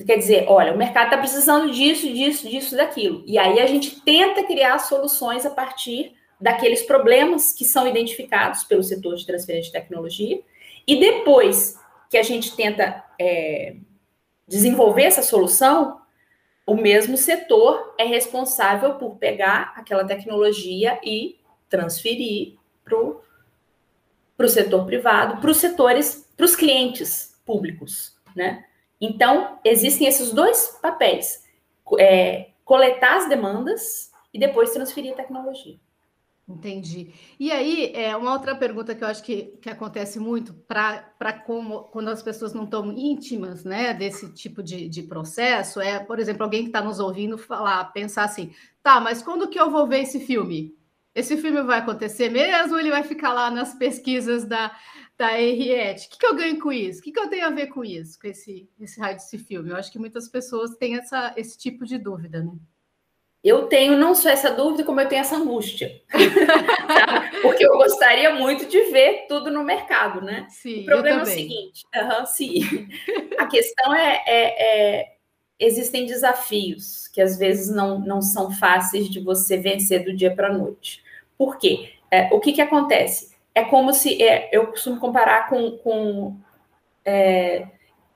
Quer 0.06 0.16
dizer, 0.16 0.46
olha, 0.48 0.72
o 0.72 0.76
mercado 0.76 1.04
está 1.04 1.18
precisando 1.18 1.70
disso, 1.70 2.12
disso, 2.12 2.48
disso, 2.48 2.76
daquilo. 2.76 3.22
E 3.26 3.38
aí 3.38 3.60
a 3.60 3.66
gente 3.66 4.00
tenta 4.00 4.42
criar 4.42 4.78
soluções 4.80 5.46
a 5.46 5.50
partir 5.50 6.16
daqueles 6.40 6.82
problemas 6.82 7.52
que 7.52 7.64
são 7.64 7.86
identificados 7.86 8.64
pelo 8.64 8.82
setor 8.82 9.14
de 9.14 9.24
transferência 9.24 9.70
de 9.70 9.78
tecnologia. 9.78 10.40
E 10.84 10.98
depois 10.98 11.78
que 12.10 12.16
a 12.16 12.24
gente 12.24 12.56
tenta 12.56 13.04
é, 13.20 13.76
desenvolver 14.48 15.04
essa 15.04 15.22
solução, 15.22 16.00
o 16.66 16.74
mesmo 16.74 17.16
setor 17.16 17.94
é 17.96 18.04
responsável 18.04 18.94
por 18.94 19.16
pegar 19.16 19.74
aquela 19.76 20.04
tecnologia 20.04 20.98
e 21.04 21.38
transferir 21.68 22.54
para 22.84 22.98
o 22.98 24.48
setor 24.48 24.84
privado, 24.86 25.40
para 25.40 25.50
os 25.50 25.58
setores, 25.58 26.28
para 26.36 26.46
os 26.46 26.56
clientes 26.56 27.38
públicos, 27.46 28.16
né? 28.34 28.64
Então, 29.04 29.58
existem 29.62 30.06
esses 30.06 30.32
dois 30.32 30.78
papéis: 30.80 31.44
é, 31.98 32.50
coletar 32.64 33.18
as 33.18 33.28
demandas 33.28 34.10
e 34.32 34.38
depois 34.38 34.72
transferir 34.72 35.12
a 35.12 35.16
tecnologia. 35.16 35.76
Entendi. 36.46 37.12
E 37.40 37.50
aí, 37.50 37.92
é, 37.94 38.14
uma 38.14 38.32
outra 38.32 38.54
pergunta 38.54 38.94
que 38.94 39.02
eu 39.02 39.08
acho 39.08 39.22
que, 39.22 39.56
que 39.62 39.70
acontece 39.70 40.18
muito 40.18 40.52
para 40.52 41.02
quando 41.90 42.08
as 42.08 42.22
pessoas 42.22 42.52
não 42.52 42.64
estão 42.64 42.92
íntimas 42.92 43.64
né, 43.64 43.94
desse 43.94 44.30
tipo 44.32 44.62
de, 44.62 44.86
de 44.88 45.02
processo 45.04 45.80
é, 45.80 45.98
por 45.98 46.18
exemplo, 46.18 46.42
alguém 46.42 46.62
que 46.62 46.68
está 46.68 46.82
nos 46.82 47.00
ouvindo 47.00 47.38
falar, 47.38 47.84
pensar 47.92 48.24
assim, 48.24 48.52
tá, 48.82 49.00
mas 49.00 49.22
quando 49.22 49.48
que 49.48 49.58
eu 49.58 49.70
vou 49.70 49.86
ver 49.86 50.00
esse 50.00 50.20
filme? 50.20 50.76
Esse 51.14 51.36
filme 51.38 51.62
vai 51.62 51.78
acontecer 51.78 52.28
mesmo 52.28 52.78
ele 52.78 52.90
vai 52.90 53.04
ficar 53.04 53.32
lá 53.32 53.50
nas 53.50 53.74
pesquisas 53.74 54.44
da, 54.44 54.70
da 55.16 55.40
Henriette. 55.40 56.06
O 56.06 56.10
que, 56.10 56.18
que 56.18 56.26
eu 56.26 56.34
ganho 56.34 56.58
com 56.58 56.72
isso? 56.72 57.00
O 57.00 57.02
que, 57.02 57.12
que 57.12 57.20
eu 57.20 57.28
tenho 57.28 57.46
a 57.46 57.50
ver 57.50 57.68
com 57.68 57.84
isso, 57.84 58.18
com 58.18 58.26
esse, 58.26 58.68
esse 58.80 59.00
raio 59.00 59.16
desse 59.16 59.38
filme? 59.38 59.70
Eu 59.70 59.76
acho 59.76 59.90
que 59.90 59.98
muitas 59.98 60.28
pessoas 60.28 60.76
têm 60.76 60.96
essa, 60.96 61.32
esse 61.36 61.56
tipo 61.56 61.84
de 61.84 61.98
dúvida, 61.98 62.42
né? 62.42 62.52
Eu 63.42 63.66
tenho 63.66 63.94
não 63.98 64.14
só 64.14 64.30
essa 64.30 64.50
dúvida, 64.50 64.84
como 64.84 65.02
eu 65.02 65.08
tenho 65.08 65.20
essa 65.20 65.36
angústia. 65.36 66.00
Porque 67.42 67.66
eu 67.66 67.76
gostaria 67.76 68.34
muito 68.34 68.64
de 68.64 68.80
ver 68.84 69.26
tudo 69.28 69.50
no 69.50 69.62
mercado, 69.62 70.22
né? 70.22 70.46
Sim, 70.48 70.80
o 70.80 70.86
problema 70.86 71.20
é 71.20 71.22
o 71.22 71.26
seguinte: 71.26 71.84
uh 71.94 72.24
sim. 72.24 72.88
a 73.38 73.46
questão 73.46 73.94
é, 73.94 74.24
é, 74.26 75.00
é, 75.00 75.14
Existem 75.58 76.06
desafios 76.06 77.06
que 77.08 77.20
às 77.20 77.38
vezes 77.38 77.68
não, 77.68 77.98
não 78.00 78.22
são 78.22 78.50
fáceis 78.50 79.10
de 79.10 79.20
você 79.20 79.58
vencer 79.58 80.04
do 80.04 80.16
dia 80.16 80.34
para 80.34 80.48
a 80.48 80.52
noite. 80.52 81.02
Por 81.36 81.58
quê? 81.58 81.92
É, 82.10 82.32
o 82.32 82.40
que, 82.40 82.52
que 82.52 82.62
acontece? 82.62 83.33
É 83.54 83.64
como 83.64 83.92
se 83.92 84.22
é, 84.22 84.48
eu 84.52 84.66
costumo 84.68 84.98
comparar 84.98 85.48
com, 85.48 85.78
com 85.78 86.36
é, 87.04 87.66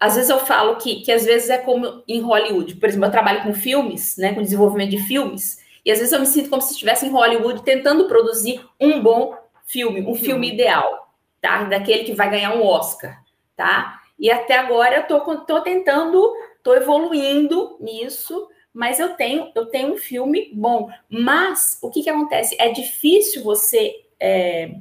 às 0.00 0.14
vezes 0.16 0.30
eu 0.30 0.38
falo 0.38 0.76
que, 0.76 1.02
que 1.02 1.12
às 1.12 1.24
vezes 1.24 1.50
é 1.50 1.58
como 1.58 2.02
em 2.06 2.20
Hollywood, 2.20 2.76
por 2.76 2.88
exemplo, 2.88 3.06
eu 3.06 3.12
trabalho 3.12 3.42
com 3.42 3.54
filmes, 3.54 4.16
né, 4.16 4.34
com 4.34 4.42
desenvolvimento 4.42 4.90
de 4.90 4.98
filmes, 4.98 5.62
e 5.84 5.90
às 5.90 5.98
vezes 5.98 6.12
eu 6.12 6.20
me 6.20 6.26
sinto 6.26 6.50
como 6.50 6.62
se 6.62 6.72
estivesse 6.72 7.06
em 7.06 7.10
Hollywood 7.10 7.62
tentando 7.62 8.06
produzir 8.06 8.64
um 8.80 9.00
bom 9.00 9.36
filme, 9.64 10.02
um 10.02 10.14
filme 10.14 10.52
ideal, 10.52 11.14
tá? 11.40 11.64
Daquele 11.64 12.04
que 12.04 12.14
vai 12.14 12.30
ganhar 12.30 12.54
um 12.54 12.64
Oscar, 12.64 13.22
tá? 13.56 14.00
E 14.18 14.30
até 14.30 14.56
agora 14.56 14.96
eu 14.96 15.06
tô, 15.06 15.36
tô 15.44 15.60
tentando, 15.60 16.34
tô 16.62 16.74
evoluindo 16.74 17.76
nisso, 17.80 18.48
mas 18.72 18.98
eu 18.98 19.14
tenho, 19.14 19.50
eu 19.54 19.66
tenho 19.66 19.94
um 19.94 19.96
filme 19.96 20.50
bom. 20.52 20.90
Mas 21.08 21.78
o 21.80 21.90
que 21.90 22.02
que 22.02 22.10
acontece? 22.10 22.56
É 22.58 22.70
difícil 22.70 23.42
você 23.42 23.94
é, 24.20 24.74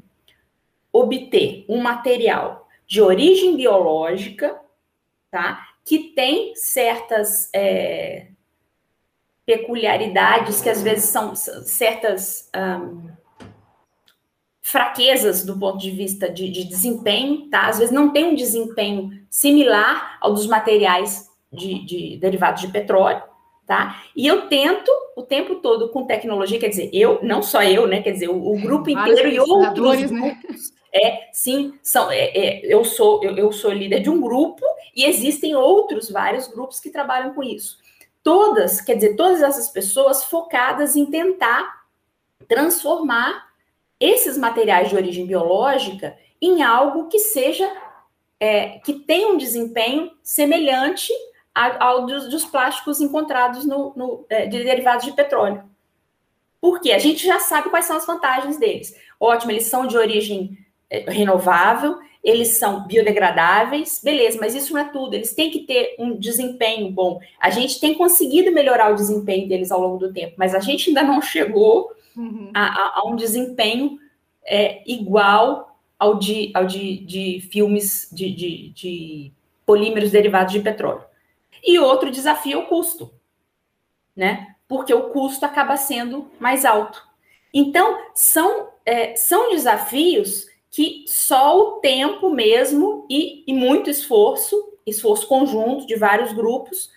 obter 0.98 1.66
um 1.68 1.82
material 1.82 2.68
de 2.86 3.02
origem 3.02 3.56
biológica, 3.56 4.60
tá? 5.30 5.68
Que 5.86 6.14
tem 6.16 6.56
certas 6.56 7.50
é, 7.54 8.28
peculiaridades 9.46 10.62
que 10.62 10.70
às 10.70 10.82
vezes 10.82 11.06
são 11.06 11.36
certas 11.36 12.50
um, 12.56 13.10
fraquezas 14.62 15.46
do 15.46 15.58
ponto 15.58 15.78
de 15.78 15.92
vista 15.92 16.30
de, 16.30 16.50
de, 16.50 16.66
desempenho, 16.66 17.50
tá? 17.50 17.68
Às 17.68 17.80
vezes 17.80 17.94
não 17.94 18.12
tem 18.12 18.26
um 18.26 18.36
desempenho 18.36 19.12
similar 19.30 20.18
ao 20.20 20.34
dos 20.34 20.46
materiais 20.46 21.30
de, 21.52 21.86
de 21.86 22.18
derivados 22.18 22.62
de 22.62 22.68
petróleo, 22.68 23.24
tá? 23.66 24.04
E 24.14 24.28
eu 24.28 24.50
tento 24.50 24.92
o 25.16 25.24
tempo 25.24 25.56
todo 25.56 25.88
com 25.90 26.06
tecnologia, 26.06 26.60
quer 26.60 26.68
dizer, 26.68 26.90
eu, 26.92 27.20
não 27.24 27.42
só 27.42 27.64
eu, 27.64 27.88
né? 27.88 28.02
Quer 28.02 28.12
dizer, 28.12 28.30
o, 28.30 28.36
o 28.36 28.60
grupo 28.60 28.90
inteiro 28.90 29.30
e 29.30 29.40
outros 29.40 30.02
né? 30.02 30.08
grupos, 30.08 30.74
é, 30.94 31.30
sim, 31.32 31.78
são, 31.84 32.10
é, 32.10 32.26
é, 32.30 32.66
eu, 32.66 32.84
sou, 32.84 33.24
eu, 33.24 33.36
eu 33.38 33.52
sou 33.52 33.72
líder 33.72 34.00
de 34.02 34.10
um 34.10 34.22
grupo 34.22 34.64
e 34.96 35.06
existem 35.06 35.56
outros, 35.56 36.10
vários 36.10 36.48
grupos 36.48 36.80
que 36.80 36.90
trabalham 36.90 37.34
com 37.34 37.44
isso. 37.44 37.78
Todas, 38.24 38.82
quer 38.82 38.96
dizer, 38.96 39.16
todas 39.16 39.42
essas 39.42 39.70
pessoas 39.70 40.24
focadas 40.24 40.96
em 40.96 41.06
tentar 41.06 41.86
transformar 42.48 43.48
esses 44.00 44.38
materiais 44.38 44.90
de 44.90 44.96
origem 44.96 45.26
biológica 45.26 46.18
em 46.42 46.62
algo 46.62 47.08
que 47.08 47.20
seja, 47.20 47.70
é, 48.40 48.80
que 48.80 48.94
tenha 48.94 49.30
um 49.30 49.38
desempenho 49.38 50.12
semelhante 50.22 51.12
ao 51.54 52.06
dos, 52.06 52.30
dos 52.30 52.46
plásticos 52.46 53.02
encontrados 53.02 53.66
no, 53.66 53.92
no 53.96 54.26
é, 54.30 54.46
de 54.46 54.64
derivados 54.64 55.06
de 55.06 55.14
petróleo. 55.14 55.64
Porque 56.62 56.92
a 56.92 57.00
gente 57.00 57.26
já 57.26 57.40
sabe 57.40 57.70
quais 57.70 57.86
são 57.86 57.98
as 57.98 58.06
vantagens 58.06 58.58
deles. 58.58 58.96
Ótimo, 59.20 59.52
eles 59.52 59.66
são 59.66 59.88
de 59.88 59.98
origem 59.98 60.58
renovável, 60.90 61.98
eles 62.24 62.58
são 62.58 62.86
biodegradáveis, 62.86 64.02
beleza, 64.04 64.38
mas 64.40 64.56
isso 64.56 64.74
não 64.74 64.82
é 64.82 64.86
tudo, 64.86 65.14
eles 65.14 65.34
têm 65.34 65.50
que 65.50 65.60
ter 65.60 65.96
um 66.00 66.18
desempenho 66.18 66.92
bom. 66.92 67.20
A 67.40 67.50
gente 67.50 67.80
tem 67.80 67.94
conseguido 67.94 68.52
melhorar 68.52 68.92
o 68.92 68.96
desempenho 68.96 69.48
deles 69.48 69.72
ao 69.72 69.82
longo 69.82 69.98
do 69.98 70.14
tempo, 70.14 70.36
mas 70.38 70.54
a 70.54 70.60
gente 70.60 70.90
ainda 70.90 71.04
não 71.04 71.22
chegou 71.22 71.92
uhum. 72.16 72.52
a, 72.54 72.66
a, 72.66 73.00
a, 73.00 73.08
um 73.08 73.16
desempenho 73.16 73.98
é, 74.46 74.82
igual 74.86 75.80
ao 75.98 76.16
de, 76.20 76.52
ao 76.54 76.66
de, 76.66 76.98
de 77.06 77.48
filmes 77.52 78.10
de, 78.12 78.34
de, 78.34 78.70
de 78.70 79.32
polímeros 79.66 80.12
derivados 80.12 80.54
de 80.54 80.60
petróleo. 80.60 81.04
E 81.64 81.80
outro 81.80 82.12
desafio 82.12 82.60
é 82.60 82.64
o 82.64 82.68
custo, 82.68 83.12
né? 84.16 84.56
porque 84.68 84.94
o 84.94 85.10
custo 85.10 85.46
acaba 85.46 85.78
sendo 85.78 86.30
mais 86.40 86.66
alto. 86.66 87.02
Então, 87.54 87.98
são, 88.14 88.70
é, 88.86 89.16
são 89.16 89.50
desafios 89.52 90.48
que 90.78 91.06
só 91.08 91.58
o 91.58 91.72
tempo 91.80 92.30
mesmo 92.30 93.08
e, 93.10 93.44
e 93.48 93.52
muito 93.52 93.90
esforço, 93.90 94.56
esforço 94.86 95.26
conjunto 95.28 95.88
de 95.88 95.96
vários 95.96 96.32
grupos, 96.34 96.92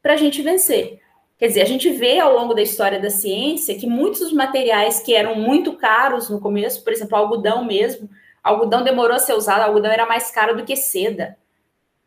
para 0.00 0.14
a 0.14 0.16
gente 0.16 0.40
vencer. 0.40 0.98
Quer 1.36 1.48
dizer, 1.48 1.60
a 1.60 1.66
gente 1.66 1.90
vê 1.90 2.18
ao 2.18 2.32
longo 2.32 2.54
da 2.54 2.62
história 2.62 2.98
da 2.98 3.10
ciência 3.10 3.78
que 3.78 3.86
muitos 3.86 4.20
dos 4.20 4.32
materiais 4.32 5.00
que 5.00 5.14
eram 5.14 5.34
muito 5.34 5.74
caros 5.74 6.30
no 6.30 6.40
começo, 6.40 6.82
por 6.82 6.90
exemplo, 6.90 7.18
algodão 7.18 7.62
mesmo, 7.62 8.08
algodão 8.42 8.82
demorou 8.82 9.14
a 9.14 9.18
ser 9.18 9.34
usado, 9.34 9.60
algodão 9.60 9.92
era 9.92 10.06
mais 10.06 10.30
caro 10.30 10.56
do 10.56 10.64
que 10.64 10.74
seda. 10.74 11.36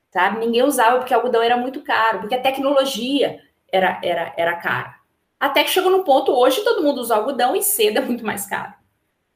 Sabe? 0.10 0.40
Ninguém 0.40 0.64
usava 0.64 0.98
porque 0.98 1.14
algodão 1.14 1.44
era 1.44 1.56
muito 1.56 1.82
caro, 1.82 2.22
porque 2.22 2.34
a 2.34 2.42
tecnologia 2.42 3.40
era, 3.72 4.02
era, 4.04 4.34
era 4.36 4.56
cara. 4.56 4.96
Até 5.40 5.64
que 5.64 5.70
chegou 5.70 5.92
no 5.92 6.04
ponto, 6.04 6.32
hoje 6.32 6.64
todo 6.64 6.82
mundo 6.82 7.00
usa 7.00 7.16
algodão 7.16 7.56
e 7.56 7.62
seda 7.62 8.00
é 8.00 8.04
muito 8.04 8.26
mais 8.26 8.48
caro. 8.48 8.81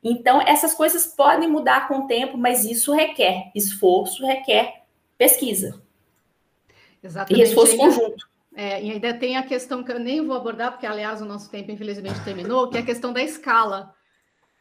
Então, 0.07 0.39
essas 0.39 0.75
coisas 0.75 1.07
podem 1.07 1.49
mudar 1.49 1.87
com 1.87 2.01
o 2.01 2.07
tempo, 2.07 2.37
mas 2.37 2.63
isso 2.63 2.93
requer 2.93 3.51
esforço, 3.55 4.23
requer 4.23 4.83
pesquisa. 5.17 5.81
Exatamente. 7.01 7.43
E 7.43 7.49
esforço 7.49 7.75
conjunto. 7.75 8.27
É, 8.55 8.83
e 8.83 8.91
ainda 8.91 9.15
tem 9.15 9.35
a 9.35 9.41
questão 9.41 9.83
que 9.83 9.91
eu 9.91 9.99
nem 9.99 10.23
vou 10.23 10.35
abordar, 10.35 10.71
porque, 10.71 10.85
aliás, 10.85 11.23
o 11.23 11.25
nosso 11.25 11.49
tempo, 11.49 11.71
infelizmente, 11.71 12.23
terminou, 12.23 12.69
que 12.69 12.77
é 12.77 12.81
a 12.81 12.85
questão 12.85 13.11
da 13.11 13.23
escala. 13.23 13.95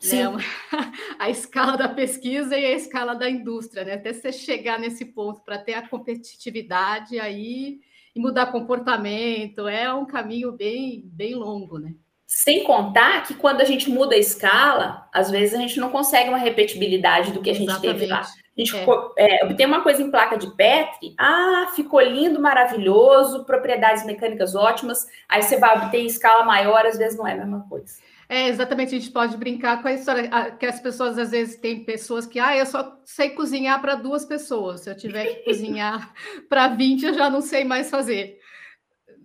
Né? 0.02 0.44
A 1.18 1.30
escala 1.30 1.76
da 1.76 1.88
pesquisa 1.88 2.59
e 2.59 2.66
a 2.66 2.72
escala 2.72 3.14
da 3.14 3.30
indústria, 3.30 3.85
né? 3.85 3.94
Até 3.94 4.12
você 4.12 4.33
chegar 4.33 4.78
nesse 4.78 5.04
ponto 5.04 5.40
para 5.42 5.57
ter 5.57 5.74
a 5.74 5.88
competitividade 5.88 7.18
aí 7.18 7.80
e 8.14 8.20
mudar 8.20 8.52
comportamento, 8.52 9.66
é 9.66 9.92
um 9.94 10.04
caminho 10.04 10.52
bem, 10.52 11.02
bem 11.07 11.35
longo, 11.35 11.78
né? 11.78 11.94
Sem 12.34 12.64
contar 12.64 13.22
que 13.22 13.32
quando 13.32 13.60
a 13.60 13.64
gente 13.64 13.88
muda 13.88 14.16
a 14.16 14.18
escala, 14.18 15.08
às 15.14 15.30
vezes 15.30 15.54
a 15.54 15.58
gente 15.58 15.78
não 15.78 15.88
consegue 15.88 16.30
uma 16.30 16.36
repetibilidade 16.36 17.30
do 17.30 17.40
que 17.40 17.48
a 17.48 17.54
gente 17.54 17.70
Exatamente. 17.70 18.00
teve 18.00 18.10
lá. 18.10 18.22
A 18.22 18.60
gente 18.60 18.76
é. 18.76 18.84
É, 19.16 19.44
obtém 19.44 19.66
uma 19.66 19.82
coisa 19.82 20.02
em 20.02 20.10
placa 20.10 20.36
de 20.36 20.50
Petri, 20.56 21.14
ah, 21.16 21.70
ficou 21.76 22.00
lindo, 22.00 22.40
maravilhoso, 22.40 23.44
propriedades 23.44 24.04
mecânicas 24.04 24.56
ótimas, 24.56 25.06
aí 25.28 25.42
você 25.42 25.58
vai 25.58 25.78
obter 25.78 25.98
em 25.98 26.06
escala 26.06 26.44
maior, 26.44 26.84
às 26.84 26.98
vezes 26.98 27.16
não 27.16 27.24
é 27.24 27.34
a 27.34 27.36
mesma 27.36 27.64
coisa. 27.68 27.94
É, 28.28 28.48
exatamente, 28.48 28.96
a 28.96 28.98
gente 28.98 29.12
pode 29.12 29.36
brincar 29.36 29.80
com 29.80 29.86
a 29.86 29.92
história 29.92 30.28
que 30.58 30.66
as 30.66 30.80
pessoas, 30.80 31.16
às 31.16 31.30
vezes, 31.30 31.54
têm 31.56 31.84
pessoas 31.84 32.26
que, 32.26 32.40
ah, 32.40 32.56
eu 32.56 32.66
só 32.66 32.98
sei 33.04 33.30
cozinhar 33.30 33.80
para 33.80 33.94
duas 33.94 34.24
pessoas, 34.24 34.80
se 34.80 34.90
eu 34.90 34.96
tiver 34.96 35.24
que 35.24 35.44
cozinhar 35.46 36.12
para 36.48 36.66
20, 36.66 37.06
eu 37.06 37.14
já 37.14 37.30
não 37.30 37.40
sei 37.40 37.62
mais 37.62 37.90
fazer. 37.90 38.40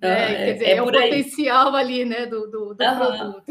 É, 0.02 0.46
quer 0.46 0.54
dizer, 0.54 0.66
é, 0.66 0.76
é 0.76 0.82
o 0.82 0.86
potencial 0.86 1.76
ali, 1.76 2.06
né, 2.06 2.26
do, 2.26 2.48
do, 2.48 2.74
do 2.74 2.84
uhum. 2.84 2.98
produto. 2.98 3.44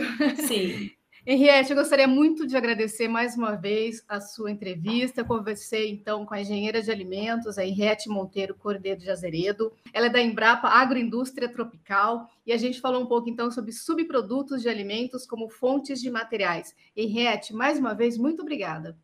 Sim. 0.47 0.91
Henriette, 1.31 1.73
eu 1.73 1.77
gostaria 1.77 2.09
muito 2.09 2.47
de 2.47 2.57
agradecer 2.57 3.07
mais 3.07 3.37
uma 3.37 3.55
vez 3.55 4.03
a 4.09 4.19
sua 4.19 4.51
entrevista. 4.51 5.23
Conversei 5.23 5.91
então 5.91 6.25
com 6.25 6.33
a 6.33 6.41
engenheira 6.41 6.81
de 6.81 6.91
alimentos, 6.91 7.59
a 7.59 7.67
Henriette 7.67 8.09
Monteiro 8.09 8.55
Cordeiro 8.55 8.99
de 8.99 9.11
Azeredo. 9.11 9.71
Ela 9.93 10.07
é 10.07 10.09
da 10.09 10.23
Embrapa 10.23 10.69
Agroindústria 10.69 11.47
Tropical 11.47 12.31
e 12.47 12.53
a 12.53 12.57
gente 12.57 12.81
falou 12.81 13.03
um 13.03 13.07
pouco 13.07 13.29
então 13.29 13.51
sobre 13.51 13.73
subprodutos 13.73 14.63
de 14.63 14.71
alimentos 14.71 15.27
como 15.27 15.51
fontes 15.51 16.01
de 16.01 16.11
materiais. 16.11 16.75
Henriette, 16.97 17.53
mais 17.53 17.79
uma 17.79 17.93
vez, 17.93 18.17
muito 18.17 18.41
obrigada. 18.41 18.97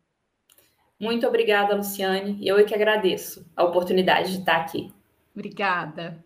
Muito 0.99 1.27
obrigada, 1.27 1.75
Luciane. 1.75 2.39
Eu 2.41 2.57
é 2.57 2.63
que 2.63 2.73
agradeço 2.73 3.45
a 3.55 3.63
oportunidade 3.63 4.31
de 4.31 4.39
estar 4.39 4.55
aqui. 4.55 4.91
Obrigada. 5.35 6.25